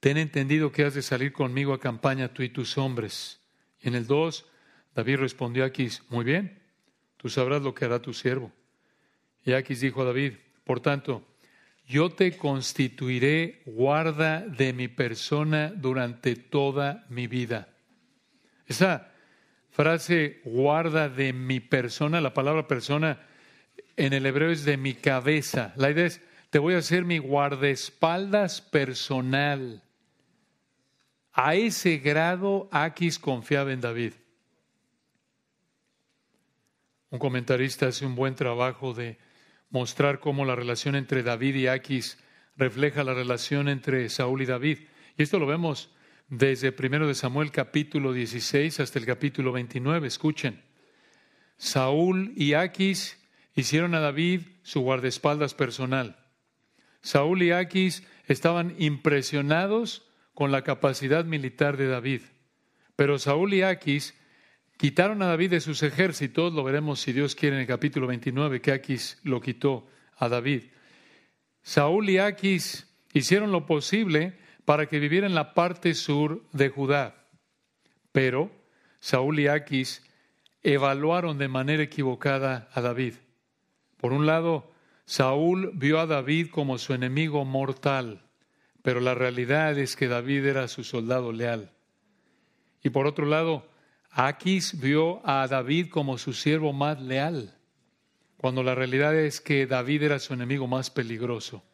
[0.00, 3.40] ten entendido que has de salir conmigo a campaña tú y tus hombres.
[3.82, 4.46] Y en el 2,
[4.94, 6.58] David respondió a Aquis, muy bien,
[7.18, 8.50] tú sabrás lo que hará tu siervo.
[9.44, 10.34] Y Aquis dijo a David,
[10.64, 11.26] por tanto,
[11.86, 17.68] yo te constituiré guarda de mi persona durante toda mi vida.
[18.70, 19.10] Esa
[19.70, 23.18] frase guarda de mi persona, la palabra persona
[23.96, 25.72] en el hebreo es de mi cabeza.
[25.74, 29.82] La idea es, te voy a hacer mi guardaespaldas personal.
[31.32, 34.12] A ese grado Aquis confiaba en David.
[37.10, 39.18] Un comentarista hace un buen trabajo de
[39.70, 42.18] mostrar cómo la relación entre David y Aquis
[42.56, 44.78] refleja la relación entre Saúl y David.
[45.16, 45.90] Y esto lo vemos
[46.30, 50.06] desde primero de Samuel capítulo 16 hasta el capítulo 29.
[50.06, 50.62] Escuchen.
[51.58, 53.18] Saúl y Aquis
[53.54, 56.16] hicieron a David su guardaespaldas personal.
[57.02, 62.22] Saúl y Aquis estaban impresionados con la capacidad militar de David.
[62.96, 64.14] Pero Saúl y Aquis
[64.80, 68.62] Quitaron a David de sus ejércitos, lo veremos si Dios quiere en el capítulo 29,
[68.62, 70.70] que Aquis lo quitó a David.
[71.60, 74.38] Saúl y Aquis hicieron lo posible
[74.70, 77.16] para que viviera en la parte sur de Judá,
[78.12, 78.52] pero
[79.00, 80.08] Saúl y Aquis
[80.62, 83.14] evaluaron de manera equivocada a David.
[83.96, 84.70] Por un lado,
[85.06, 88.22] Saúl vio a David como su enemigo mortal,
[88.82, 91.72] pero la realidad es que David era su soldado leal.
[92.80, 93.66] Y por otro lado,
[94.12, 97.58] Aquis vio a David como su siervo más leal,
[98.36, 101.64] cuando la realidad es que David era su enemigo más peligroso.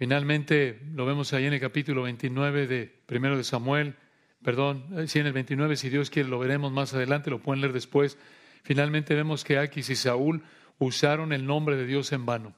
[0.00, 3.96] Finalmente, lo vemos ahí en el capítulo 29 de primero de Samuel,
[4.42, 7.60] perdón, eh, sí en el 29, si Dios quiere lo veremos más adelante, lo pueden
[7.60, 8.16] leer después.
[8.62, 10.42] Finalmente vemos que Aquis y Saúl
[10.78, 12.54] usaron el nombre de Dios en vano.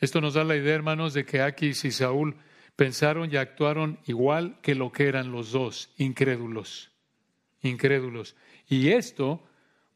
[0.00, 2.34] Esto nos da la idea, hermanos, de que Aquis y Saúl
[2.74, 6.90] pensaron y actuaron igual que lo que eran los dos, incrédulos,
[7.62, 8.34] incrédulos.
[8.68, 9.40] Y esto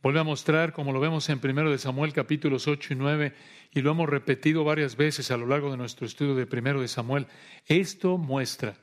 [0.02, 3.34] vuelve a mostrar, como lo vemos en 1 de Samuel capítulos 8 y 9,
[3.72, 6.88] y lo hemos repetido varias veces a lo largo de nuestro estudio de 1 de
[6.88, 7.26] Samuel,
[7.66, 8.76] esto muestra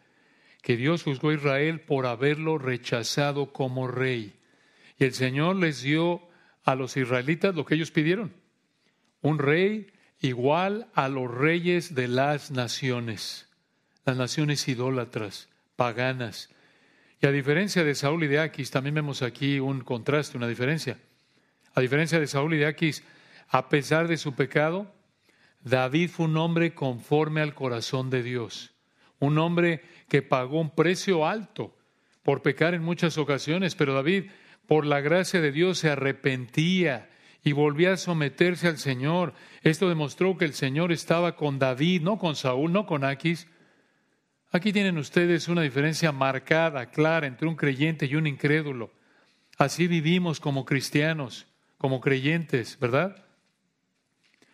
[0.61, 4.33] que Dios juzgó a Israel por haberlo rechazado como rey.
[4.97, 6.21] Y el Señor les dio
[6.63, 8.33] a los israelitas lo que ellos pidieron,
[9.21, 9.87] un rey
[10.19, 13.45] igual a los reyes de las naciones
[14.05, 16.49] las naciones idólatras, paganas.
[17.25, 20.99] A diferencia de Saúl y de Aquis, también vemos aquí un contraste, una diferencia.
[21.73, 23.03] A diferencia de Saúl y de Aquis,
[23.49, 24.93] a pesar de su pecado,
[25.63, 28.75] David fue un hombre conforme al corazón de Dios,
[29.17, 31.75] un hombre que pagó un precio alto
[32.21, 34.25] por pecar en muchas ocasiones, pero David,
[34.67, 37.09] por la gracia de Dios, se arrepentía
[37.43, 39.33] y volvía a someterse al Señor.
[39.63, 43.47] Esto demostró que el Señor estaba con David, no con Saúl, no con Aquis,
[44.55, 48.89] Aquí tienen ustedes una diferencia marcada, clara, entre un creyente y un incrédulo.
[49.57, 51.45] Así vivimos como cristianos,
[51.77, 53.25] como creyentes, ¿verdad?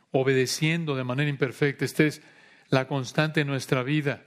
[0.09, 1.85] Obedeciendo de manera imperfecta.
[1.85, 2.23] Esta es
[2.69, 4.25] la constante en nuestra vida.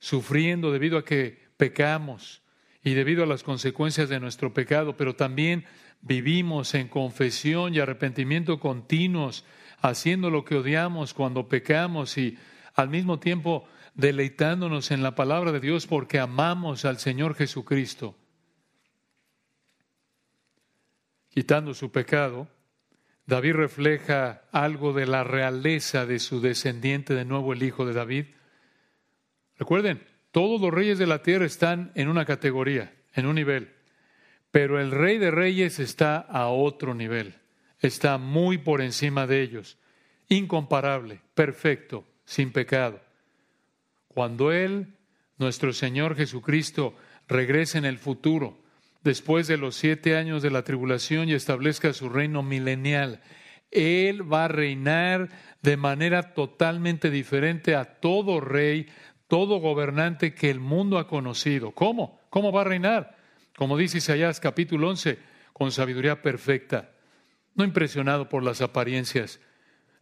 [0.00, 2.42] Sufriendo debido a que pecamos
[2.82, 5.64] y debido a las consecuencias de nuestro pecado, pero también
[6.02, 9.46] vivimos en confesión y arrepentimiento continuos,
[9.80, 12.36] haciendo lo que odiamos cuando pecamos y
[12.74, 18.16] al mismo tiempo deleitándonos en la palabra de Dios porque amamos al Señor Jesucristo.
[21.28, 22.48] Quitando su pecado,
[23.26, 28.26] David refleja algo de la realeza de su descendiente, de nuevo el hijo de David.
[29.56, 33.72] Recuerden, todos los reyes de la tierra están en una categoría, en un nivel,
[34.50, 37.34] pero el rey de reyes está a otro nivel,
[37.80, 39.78] está muy por encima de ellos,
[40.28, 43.03] incomparable, perfecto, sin pecado.
[44.14, 44.94] Cuando Él,
[45.38, 46.94] nuestro Señor Jesucristo,
[47.26, 48.62] regrese en el futuro,
[49.02, 53.20] después de los siete años de la tribulación y establezca su reino milenial,
[53.72, 55.30] Él va a reinar
[55.62, 58.86] de manera totalmente diferente a todo rey,
[59.26, 61.72] todo gobernante que el mundo ha conocido.
[61.72, 62.20] ¿Cómo?
[62.30, 63.16] ¿Cómo va a reinar?
[63.56, 65.18] Como dice Isaías capítulo 11,
[65.52, 66.92] con sabiduría perfecta,
[67.54, 69.40] no impresionado por las apariencias,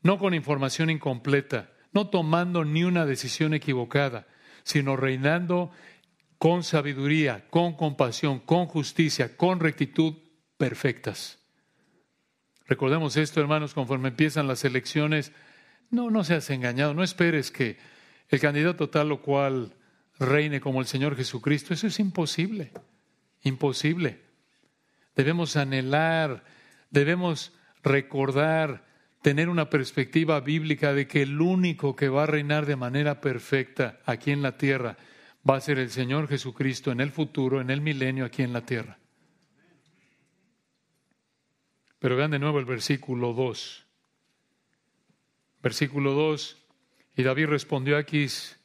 [0.02, 4.26] no con información incompleta, no tomando ni una decisión equivocada,
[4.64, 5.70] sino reinando
[6.38, 10.14] con sabiduría, con compasión, con justicia, con rectitud
[10.56, 11.38] perfectas.
[12.66, 15.32] Recordemos esto, hermanos, conforme empiezan las elecciones,
[15.90, 17.78] no, no seas engañado, no esperes que
[18.28, 19.76] el candidato tal o cual
[20.18, 21.74] reine como el Señor Jesucristo.
[21.74, 22.72] Eso es imposible,
[23.42, 24.22] imposible.
[25.14, 26.44] Debemos anhelar,
[26.90, 28.84] debemos recordar
[29.22, 34.00] tener una perspectiva bíblica de que el único que va a reinar de manera perfecta
[34.04, 34.96] aquí en la tierra
[35.48, 38.66] va a ser el Señor Jesucristo en el futuro, en el milenio aquí en la
[38.66, 38.98] tierra.
[42.00, 43.86] Pero vean de nuevo el versículo 2.
[45.62, 46.58] Versículo 2.
[47.16, 48.58] Y David respondió a Aquis,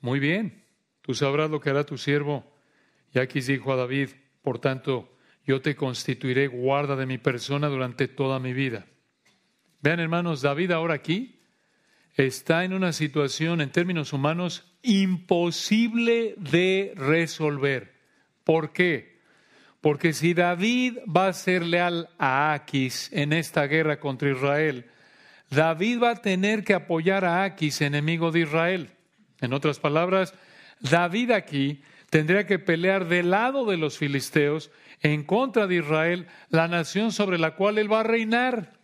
[0.00, 0.64] muy bien,
[1.00, 2.56] tú sabrás lo que hará tu siervo.
[3.14, 4.10] Y Aquis dijo a David,
[4.42, 8.86] por tanto, yo te constituiré guarda de mi persona durante toda mi vida.
[9.82, 11.40] Vean, hermanos, David ahora aquí
[12.14, 17.92] está en una situación en términos humanos imposible de resolver.
[18.44, 19.20] ¿Por qué?
[19.80, 24.86] Porque si David va a ser leal a Aquis en esta guerra contra Israel,
[25.50, 28.90] David va a tener que apoyar a Aquis, enemigo de Israel.
[29.40, 30.32] En otras palabras,
[30.78, 34.70] David aquí tendría que pelear del lado de los filisteos
[35.00, 38.81] en contra de Israel, la nación sobre la cual él va a reinar.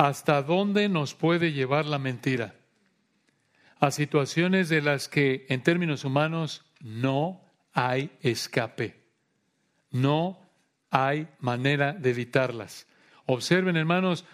[0.00, 2.54] ¿Hasta dónde nos puede llevar la mentira?
[3.80, 7.44] A situaciones de las que en términos humanos no
[7.74, 8.96] hay escape.
[9.90, 10.40] No
[10.90, 12.86] hay manera de evitarlas.
[13.26, 14.24] Observen, hermanos,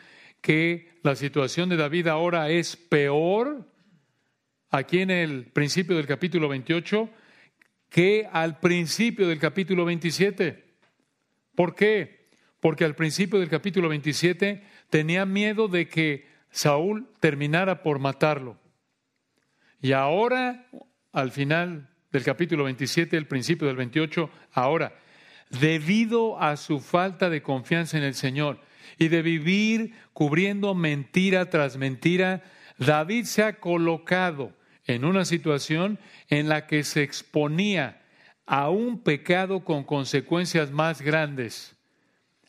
[0.41, 3.69] que la situación de David ahora es peor
[4.71, 7.11] aquí en el principio del capítulo 28
[7.89, 10.65] que al principio del capítulo 27.
[11.57, 12.16] ¿Por qué?
[12.67, 14.61] Porque al principio del capítulo 27
[14.91, 18.59] tenía miedo de que Saúl terminara por matarlo.
[19.81, 20.67] Y ahora,
[21.13, 24.29] al final del capítulo 27, el principio del 28.
[24.51, 24.99] Ahora,
[25.49, 28.59] debido a su falta de confianza en el Señor
[28.99, 32.43] y de vivir cubriendo mentira tras mentira,
[32.79, 34.53] David se ha colocado
[34.87, 36.01] en una situación
[36.31, 38.03] en la que se exponía
[38.45, 41.76] a un pecado con consecuencias más grandes,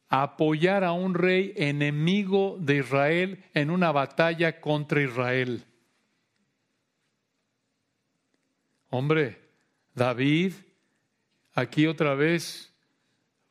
[0.09, 5.65] apoyar a un rey enemigo de Israel en una batalla contra Israel.
[8.89, 9.41] Hombre,
[9.93, 10.53] David,
[11.53, 12.73] aquí otra vez,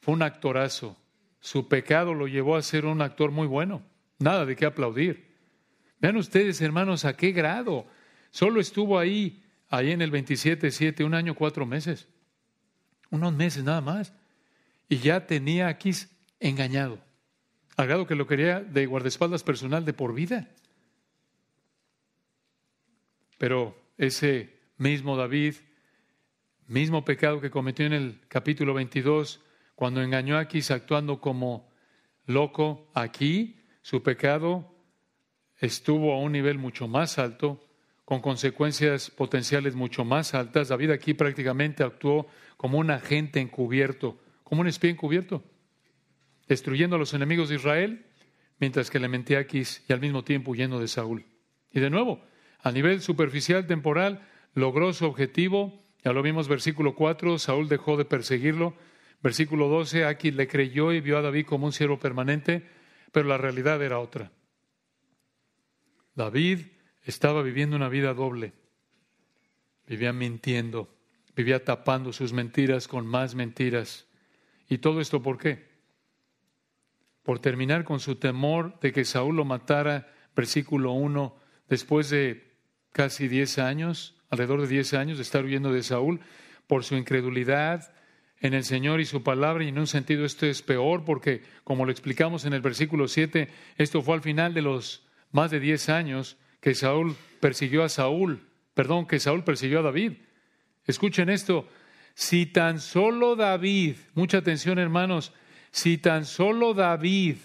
[0.01, 0.97] fue un actorazo.
[1.41, 3.83] Su pecado lo llevó a ser un actor muy bueno.
[4.19, 5.37] Nada de qué aplaudir.
[6.01, 7.87] Vean ustedes, hermanos, a qué grado.
[8.31, 12.09] Solo estuvo ahí, ahí en el 27-7, un año, cuatro meses.
[13.11, 14.13] Unos meses nada más.
[14.89, 15.93] Y ya tenía aquí
[16.41, 16.99] engañado.
[17.77, 20.49] Al que lo quería de guardaespaldas personal de por vida.
[23.39, 25.57] Pero ese mismo David,
[26.67, 29.41] mismo pecado que cometió en el capítulo 22,
[29.75, 31.71] cuando engañó a Aquis actuando como
[32.25, 34.75] loco, aquí su pecado
[35.59, 37.63] estuvo a un nivel mucho más alto,
[38.07, 40.69] con consecuencias potenciales mucho más altas.
[40.69, 42.27] David aquí prácticamente actuó
[42.57, 45.43] como un agente encubierto, como un espía encubierto,
[46.49, 48.07] destruyendo a los enemigos de Israel,
[48.59, 51.25] mientras que le mentía a Aquis y al mismo tiempo huyendo de Saúl.
[51.73, 52.21] Y de nuevo,
[52.61, 55.85] a nivel superficial, temporal, logró su objetivo.
[56.05, 58.75] Ya lo vimos, versículo 4, Saúl dejó de perseguirlo.
[59.23, 62.67] Versículo 12, Aquis le creyó y vio a David como un siervo permanente,
[63.13, 64.31] pero la realidad era otra.
[66.15, 66.61] David
[67.05, 68.53] estaba viviendo una vida doble.
[69.87, 70.89] Vivía mintiendo,
[71.37, 74.07] vivía tapando sus mentiras con más mentiras.
[74.69, 75.76] ¿Y todo esto por qué?
[77.27, 81.37] Por terminar con su temor de que Saúl lo matara, versículo 1,
[81.69, 82.55] después de
[82.93, 86.21] casi 10 años, alrededor de 10 años de estar huyendo de Saúl,
[86.69, 87.93] por su incredulidad
[88.39, 91.85] en el Señor y su palabra, y en un sentido esto es peor porque, como
[91.85, 95.89] lo explicamos en el versículo 7, esto fue al final de los más de 10
[95.89, 100.13] años que Saúl persiguió a Saúl, perdón, que Saúl persiguió a David.
[100.85, 101.67] Escuchen esto,
[102.15, 105.33] si tan solo David, mucha atención hermanos,
[105.71, 107.37] si tan solo David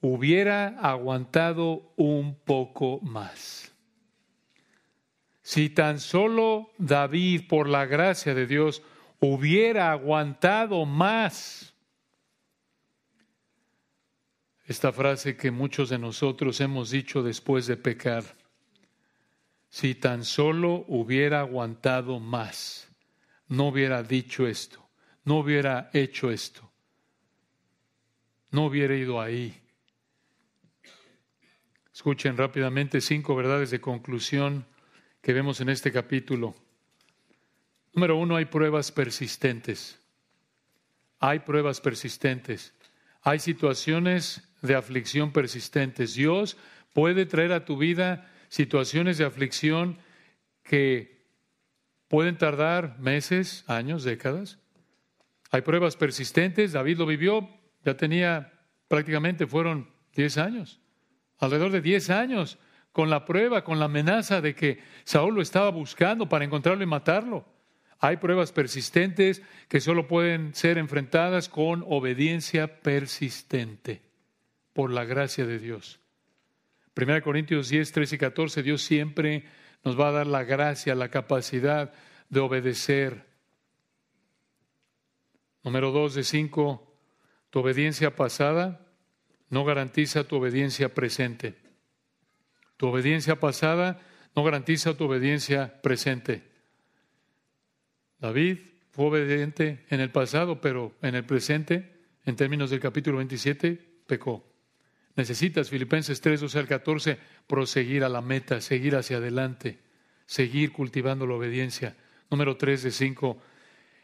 [0.00, 3.72] hubiera aguantado un poco más.
[5.42, 8.82] Si tan solo David, por la gracia de Dios,
[9.20, 11.72] hubiera aguantado más.
[14.66, 18.24] Esta frase que muchos de nosotros hemos dicho después de pecar.
[19.68, 22.88] Si tan solo hubiera aguantado más,
[23.46, 24.88] no hubiera dicho esto,
[25.24, 26.65] no hubiera hecho esto,
[28.56, 29.54] no hubiera ido ahí.
[31.92, 34.64] Escuchen rápidamente cinco verdades de conclusión
[35.20, 36.54] que vemos en este capítulo.
[37.92, 40.00] Número uno, hay pruebas persistentes.
[41.18, 42.72] Hay pruebas persistentes.
[43.20, 46.14] Hay situaciones de aflicción persistentes.
[46.14, 46.56] Dios
[46.94, 49.98] puede traer a tu vida situaciones de aflicción
[50.62, 51.26] que
[52.08, 54.58] pueden tardar meses, años, décadas.
[55.50, 56.72] Hay pruebas persistentes.
[56.72, 57.50] David lo vivió,
[57.86, 58.52] ya tenía
[58.88, 60.80] prácticamente, fueron 10 años,
[61.38, 62.58] alrededor de 10 años
[62.90, 66.86] con la prueba, con la amenaza de que Saúl lo estaba buscando para encontrarlo y
[66.86, 67.46] matarlo.
[68.00, 74.02] Hay pruebas persistentes que solo pueden ser enfrentadas con obediencia persistente
[74.72, 76.00] por la gracia de Dios.
[76.96, 79.44] 1 Corintios 10, 13 y 14, Dios siempre
[79.84, 81.92] nos va a dar la gracia, la capacidad
[82.30, 83.26] de obedecer.
[85.62, 86.85] Número 2 de 5,
[87.56, 88.86] tu obediencia pasada
[89.48, 91.54] no garantiza tu obediencia presente.
[92.76, 93.98] Tu obediencia pasada
[94.34, 96.42] no garantiza tu obediencia presente.
[98.18, 98.58] David
[98.90, 101.96] fue obediente en el pasado, pero en el presente,
[102.26, 104.44] en términos del capítulo 27, pecó.
[105.14, 109.78] Necesitas, Filipenses 3, 12 al 14, proseguir a la meta, seguir hacia adelante,
[110.26, 111.96] seguir cultivando la obediencia.
[112.30, 113.42] Número 3 de 5,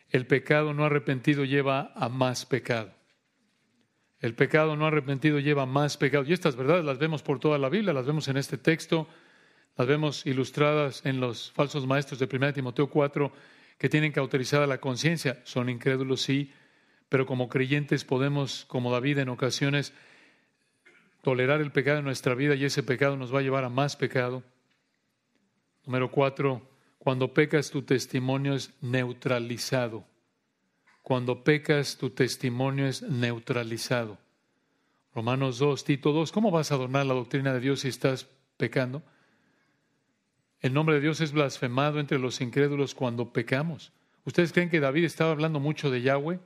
[0.09, 3.02] el pecado no arrepentido lleva a más pecado.
[4.23, 6.25] El pecado no arrepentido lleva más pecado.
[6.25, 9.09] Y estas verdades las vemos por toda la Biblia, las vemos en este texto,
[9.77, 13.33] las vemos ilustradas en los falsos maestros de 1 Timoteo 4,
[13.77, 15.41] que tienen cauterizada la conciencia.
[15.43, 16.53] Son incrédulos, sí,
[17.09, 19.93] pero como creyentes podemos, como David en ocasiones,
[21.23, 23.97] tolerar el pecado en nuestra vida y ese pecado nos va a llevar a más
[23.97, 24.45] pecado.
[25.85, 30.12] Número cuatro, cuando pecas tu testimonio es neutralizado.
[31.03, 34.19] Cuando pecas, tu testimonio es neutralizado.
[35.15, 39.03] Romanos 2, Tito 2, ¿cómo vas a adornar la doctrina de Dios si estás pecando?
[40.63, 43.93] el nombre de Dios es blasfemado entre los incrédulos cuando pecamos.
[44.25, 46.39] ¿Ustedes creen que David estaba hablando mucho de Yahweh?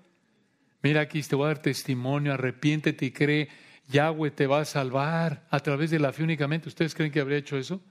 [0.83, 3.49] Mira aquí, te voy a dar testimonio, arrepiéntete y cree,
[3.89, 6.69] Yahweh te va a salvar a través de la fe únicamente.
[6.69, 7.83] ¿Ustedes creen que habría hecho eso?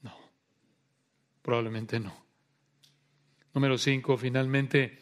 [0.00, 0.14] No,
[1.42, 2.14] probablemente no.
[3.52, 5.00] Número cinco, finalmente,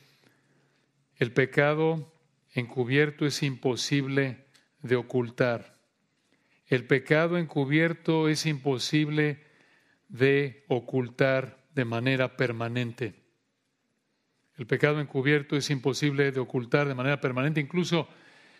[1.20, 2.10] el pecado
[2.54, 4.46] encubierto es imposible
[4.80, 5.76] de ocultar.
[6.66, 9.44] El pecado encubierto es imposible
[10.08, 13.14] de ocultar de manera permanente.
[14.56, 18.08] El pecado encubierto es imposible de ocultar de manera permanente, incluso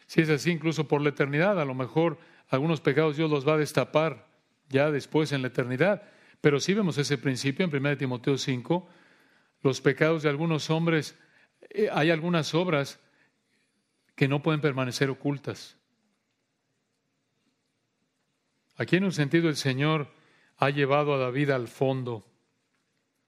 [0.07, 1.59] si es así, incluso por la eternidad.
[1.59, 4.29] A lo mejor algunos pecados Dios los va a destapar
[4.69, 6.03] ya después en la eternidad.
[6.43, 8.87] Pero sí vemos ese principio en 1 Timoteo 5.
[9.63, 11.19] Los pecados de algunos hombres,
[11.93, 13.01] hay algunas obras
[14.15, 15.77] que no pueden permanecer ocultas.
[18.77, 20.13] Aquí en un sentido el Señor
[20.57, 22.27] ha llevado a David al fondo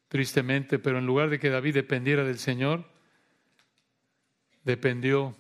[0.08, 2.84] tristemente, pero en lugar de que David dependiera del Señor,
[4.64, 5.34] dependió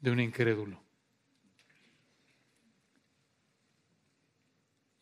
[0.00, 0.80] de un incrédulo.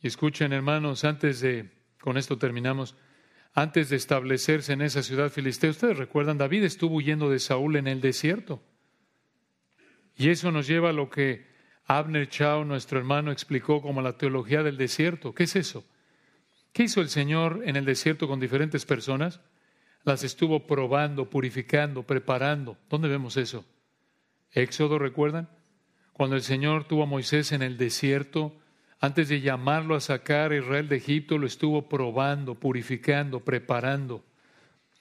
[0.00, 1.70] Y escuchen, hermanos, antes de,
[2.00, 2.96] con esto terminamos,
[3.52, 7.88] antes de establecerse en esa ciudad filistea, ustedes recuerdan, David estuvo huyendo de Saúl en
[7.88, 8.62] el desierto.
[10.16, 11.46] Y eso nos lleva a lo que
[11.86, 15.34] Abner Chao, nuestro hermano, explicó como la teología del desierto.
[15.34, 15.84] ¿Qué es eso?
[16.72, 19.40] ¿Qué hizo el Señor en el desierto con diferentes personas?
[20.04, 22.78] Las estuvo probando, purificando, preparando.
[22.88, 23.64] ¿Dónde vemos eso?
[24.52, 25.48] Éxodo, ¿recuerdan?
[26.12, 28.56] Cuando el Señor tuvo a Moisés en el desierto,
[29.00, 34.22] antes de llamarlo a sacar a Israel de Egipto, lo estuvo probando, purificando, preparando.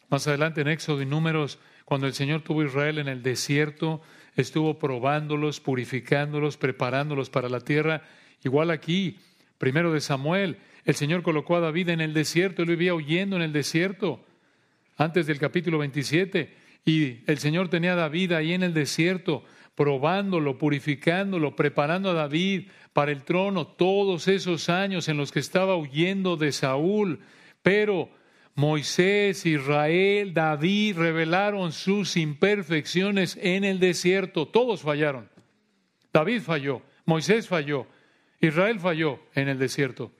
[0.09, 4.01] Más adelante en Éxodo y Números, cuando el Señor tuvo a Israel en el desierto,
[4.35, 8.03] estuvo probándolos, purificándolos, preparándolos para la tierra.
[8.43, 9.19] Igual aquí,
[9.57, 13.41] primero de Samuel, el Señor colocó a David en el desierto, él vivía huyendo en
[13.41, 14.23] el desierto
[14.97, 19.43] antes del capítulo 27 y el Señor tenía a David ahí en el desierto,
[19.75, 25.75] probándolo, purificándolo, preparando a David para el trono todos esos años en los que estaba
[25.75, 27.19] huyendo de Saúl.
[27.61, 28.09] Pero
[28.55, 34.47] Moisés, Israel, David revelaron sus imperfecciones en el desierto.
[34.47, 35.29] Todos fallaron.
[36.11, 37.87] David falló, Moisés falló,
[38.41, 40.11] Israel falló en el desierto.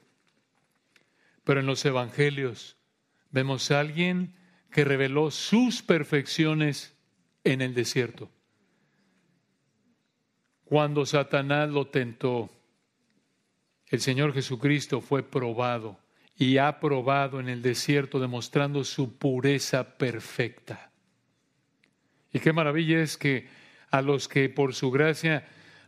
[1.43, 2.77] Pero en los evangelios
[3.31, 4.35] vemos a alguien
[4.71, 6.95] que reveló sus perfecciones
[7.43, 8.29] en el desierto.
[10.65, 12.51] Cuando Satanás lo tentó,
[13.89, 15.99] el Señor Jesucristo fue probado
[16.37, 20.91] y ha probado en el desierto demostrando su pureza perfecta.
[22.31, 23.47] Y qué maravilla es que
[23.91, 25.45] a los que por su gracia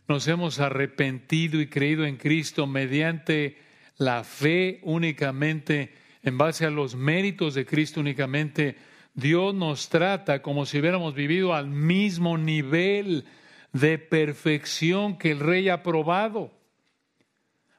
[0.08, 3.58] nos hemos arrepentido y creído en Cristo mediante
[3.96, 8.76] la fe únicamente, en base a los méritos de Cristo únicamente,
[9.14, 13.24] Dios nos trata como si hubiéramos vivido al mismo nivel
[13.72, 16.50] de perfección que el Rey ha probado,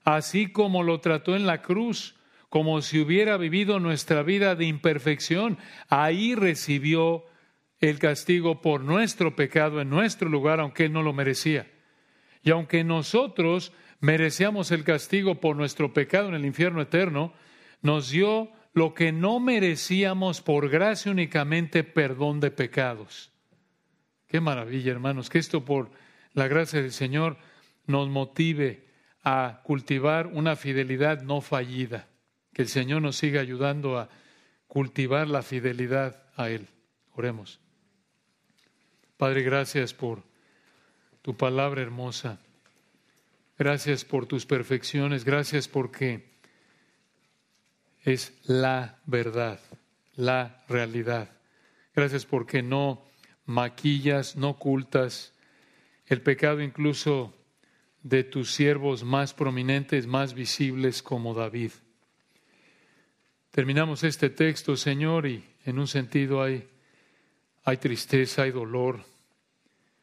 [0.03, 2.15] así como lo trató en la cruz,
[2.49, 5.57] como si hubiera vivido nuestra vida de imperfección.
[5.89, 7.25] Ahí recibió
[7.79, 11.71] el castigo por nuestro pecado en nuestro lugar, aunque Él no lo merecía.
[12.43, 17.33] Y aunque nosotros merecíamos el castigo por nuestro pecado en el infierno eterno,
[17.81, 23.31] nos dio lo que no merecíamos por gracia únicamente perdón de pecados.
[24.27, 25.91] Qué maravilla, hermanos, que esto por
[26.33, 27.37] la gracia del Señor
[27.85, 28.87] nos motive
[29.23, 32.07] a cultivar una fidelidad no fallida.
[32.53, 34.09] Que el Señor nos siga ayudando a
[34.67, 36.67] cultivar la fidelidad a Él.
[37.13, 37.59] Oremos.
[39.17, 40.23] Padre, gracias por
[41.21, 42.39] tu palabra hermosa.
[43.57, 46.33] Gracias por tus perfecciones, gracias porque
[48.03, 49.59] es la verdad,
[50.15, 51.29] la realidad.
[51.95, 53.05] Gracias porque no
[53.45, 55.33] maquillas, no ocultas
[56.07, 57.33] el pecado incluso
[58.03, 61.71] de tus siervos más prominentes, más visibles como David.
[63.49, 66.69] Terminamos este texto, Señor, y en un sentido hay,
[67.63, 69.05] hay tristeza, hay dolor.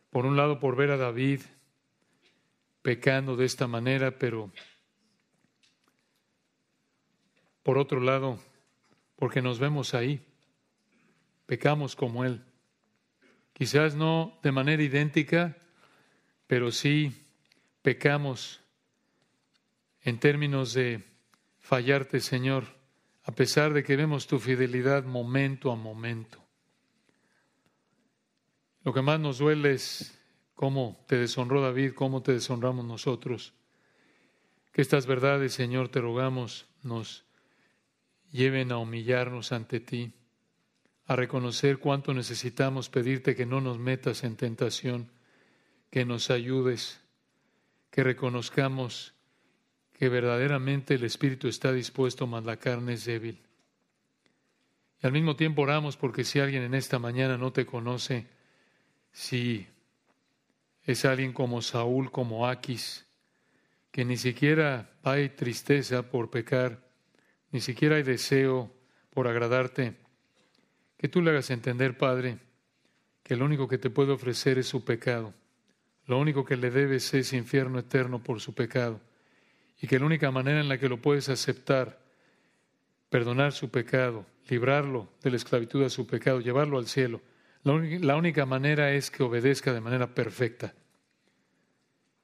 [0.09, 1.43] Por un lado, por ver a David
[2.83, 4.51] pecando de esta manera, pero
[7.63, 8.41] por otro lado,
[9.17, 10.25] porque nos vemos ahí,
[11.45, 12.43] pecamos como Él.
[13.53, 15.59] Quizás no de manera idéntica,
[16.47, 17.30] pero sí
[17.83, 18.61] pecamos
[20.03, 21.05] en términos de
[21.59, 22.65] fallarte, Señor,
[23.23, 26.43] a pesar de que vemos tu fidelidad momento a momento.
[28.83, 30.19] Lo que más nos duele es
[30.55, 33.53] cómo te deshonró David, cómo te deshonramos nosotros.
[34.73, 37.25] Que estas verdades, Señor, te rogamos, nos
[38.31, 40.13] lleven a humillarnos ante ti,
[41.07, 45.11] a reconocer cuánto necesitamos pedirte que no nos metas en tentación,
[45.91, 47.01] que nos ayudes,
[47.91, 49.15] que reconozcamos
[49.93, 53.39] que verdaderamente el Espíritu está dispuesto, mas la carne es débil.
[55.03, 58.27] Y al mismo tiempo oramos porque si alguien en esta mañana no te conoce,
[59.13, 59.67] si
[60.85, 63.07] es alguien como Saúl, como Aquis,
[63.91, 66.89] que ni siquiera hay tristeza por pecar,
[67.51, 68.73] ni siquiera hay deseo
[69.11, 69.97] por agradarte,
[70.97, 72.39] que tú le hagas entender, Padre,
[73.23, 75.35] que lo único que te puede ofrecer es su pecado,
[76.07, 79.01] lo único que le debes es infierno eterno por su pecado,
[79.81, 82.01] y que la única manera en la que lo puedes aceptar,
[83.09, 87.21] perdonar su pecado, librarlo de la esclavitud a su pecado, llevarlo al cielo,
[87.63, 90.75] la única manera es que obedezca de manera perfecta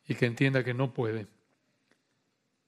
[0.06, 1.26] y que entienda que no puede,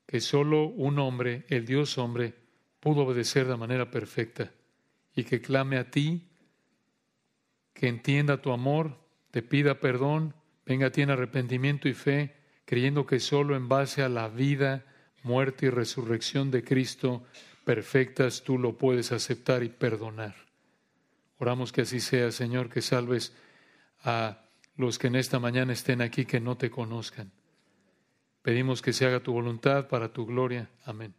[0.07, 2.35] que solo un hombre, el Dios hombre,
[2.81, 4.53] pudo obedecer de manera perfecta
[5.15, 6.29] y que clame a ti,
[7.73, 8.99] que entienda tu amor,
[9.31, 10.35] te pida perdón,
[10.69, 12.35] venga a ti en arrepentimiento y fe,
[12.67, 14.85] creyendo que solo en base a la vida,
[15.23, 17.25] muerte y resurrección de Cristo
[17.65, 20.35] perfectas tú lo puedes aceptar y perdonar.
[21.39, 23.33] Oramos que así sea, Señor, que salves
[24.05, 24.43] a
[24.77, 27.33] los que en esta mañana estén aquí que no te conozcan.
[28.43, 30.69] Pedimos que se haga tu voluntad para tu gloria.
[30.85, 31.15] Amén.